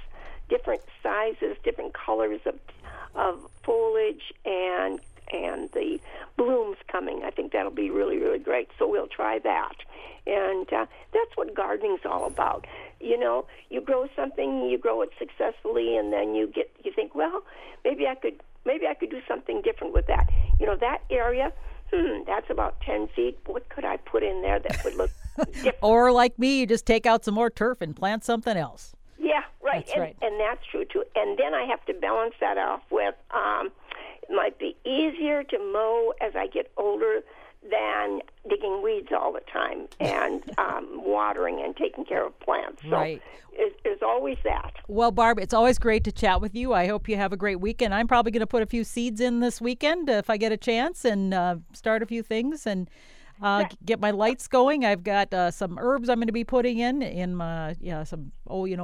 different 0.49 0.83
sizes 1.03 1.57
different 1.63 1.95
colors 1.95 2.41
of 2.47 2.55
of 3.15 3.41
foliage 3.65 4.33
and 4.45 5.01
and 5.33 5.71
the 5.73 6.01
blooms 6.37 6.77
coming. 6.91 7.23
I 7.25 7.31
think 7.31 7.53
that'll 7.53 7.71
be 7.71 7.91
really, 7.91 8.19
really 8.19 8.39
great. 8.39 8.69
So 8.79 8.89
we'll 8.89 9.07
try 9.07 9.39
that. 9.41 9.77
And 10.27 10.71
uh, 10.73 10.87
that's 11.13 11.37
what 11.37 11.55
gardening's 11.55 12.01
all 12.05 12.27
about. 12.27 12.67
You 13.01 13.19
know, 13.19 13.47
you 13.71 13.81
grow 13.81 14.07
something, 14.15 14.69
you 14.69 14.79
grow 14.79 15.03
it 15.03 15.11
successfully, 15.19 15.97
and 15.97 16.13
then 16.13 16.35
you 16.35 16.47
get 16.47 16.71
you 16.85 16.93
think, 16.95 17.15
well, 17.15 17.43
maybe 17.85 18.07
I 18.07 18.15
could 18.15 18.41
maybe 18.65 18.87
I 18.87 18.95
could 18.95 19.11
do 19.11 19.21
something 19.27 19.63
different 19.63 19.95
with 19.95 20.07
that. 20.07 20.29
You 20.59 20.67
know, 20.67 20.77
that 20.77 21.03
area, 21.11 21.53
hmm, 21.93 22.23
that's 22.27 22.51
about 22.51 22.81
ten 22.81 23.09
feet. 23.09 23.39
What 23.47 23.69
could 23.71 23.85
I 23.85 23.97
put 23.97 24.23
in 24.23 24.43
there 24.43 24.59
that 24.59 24.85
would 24.85 24.95
look 24.95 25.11
different? 25.53 25.77
or 25.83 26.13
like 26.13 26.39
me, 26.39 26.61
you 26.61 26.67
just 26.67 26.87
take 26.87 27.07
out 27.07 27.25
some 27.25 27.35
more 27.35 27.51
turf 27.51 27.81
and 27.81 27.97
plant 27.97 28.25
something 28.25 28.57
else. 28.57 28.95
Yeah, 29.19 29.43
right. 29.63 29.87
That's 29.87 29.93
and, 29.93 30.01
right. 30.03 30.17
and 30.21 30.41
that's 30.41 30.65
true 30.71 30.85
too. 30.85 31.05
And 31.17 31.39
then 31.39 31.55
I 31.55 31.65
have 31.65 31.85
to 31.87 31.95
balance 31.95 32.35
that 32.41 32.59
off 32.59 32.83
with 32.91 33.15
um, 33.35 33.71
might 34.31 34.59
be 34.59 34.77
easier 34.85 35.43
to 35.45 35.59
mow 35.59 36.13
as 36.21 36.33
I 36.37 36.47
get 36.47 36.71
older 36.77 37.21
than 37.71 38.21
digging 38.49 38.83
weeds 38.83 39.09
all 39.13 39.33
the 39.33 39.43
time 39.53 39.87
and 40.01 40.43
um, 40.59 40.89
watering 41.05 41.61
and 41.63 41.77
taking 41.77 42.05
care 42.05 42.27
of 42.27 42.39
plants. 42.41 42.83
So 42.83 42.91
Right. 42.91 43.21
it- 43.53 43.77
there's 43.85 44.03
always 44.03 44.39
that. 44.45 44.73
Well, 44.89 45.11
Barb, 45.11 45.39
it's 45.39 45.53
always 45.53 45.79
great 45.79 46.05
to 46.05 46.13
chat 46.13 46.41
with 46.41 46.55
you. 46.55 46.73
I 46.73 46.87
hope 46.87 47.09
you 47.09 47.17
have 47.17 47.33
a 47.33 47.37
great 47.37 47.61
weekend. 47.61 47.93
I'm 47.95 48.09
probably 48.09 48.33
going 48.33 48.41
to 48.41 48.47
put 48.47 48.63
a 48.63 48.67
few 48.67 48.85
seeds 48.85 49.21
in 49.21 49.41
this 49.41 49.61
weekend 49.61 50.09
if 50.09 50.31
I 50.31 50.37
get 50.39 50.53
a 50.53 50.57
chance 50.57 51.05
and 51.05 51.35
uh, 51.35 51.57
start 51.75 52.03
a 52.03 52.07
few 52.07 52.23
things. 52.23 52.67
And 52.67 52.89
uh, 53.43 53.65
get 53.87 53.99
my 54.01 54.11
lights 54.11 54.49
going. 54.49 54.85
I've 54.85 55.03
got 55.03 55.33
uh, 55.33 55.51
some 55.51 55.79
herbs 55.79 56.09
I'm 56.11 56.19
going 56.19 56.27
to 56.27 56.33
be 56.33 56.45
putting 56.45 56.79
in 56.79 57.01
in 57.01 57.35
my 57.35 57.75
yeah 57.81 58.05
some 58.05 58.33
oh 58.47 58.67
you 58.67 58.77
know 58.77 58.79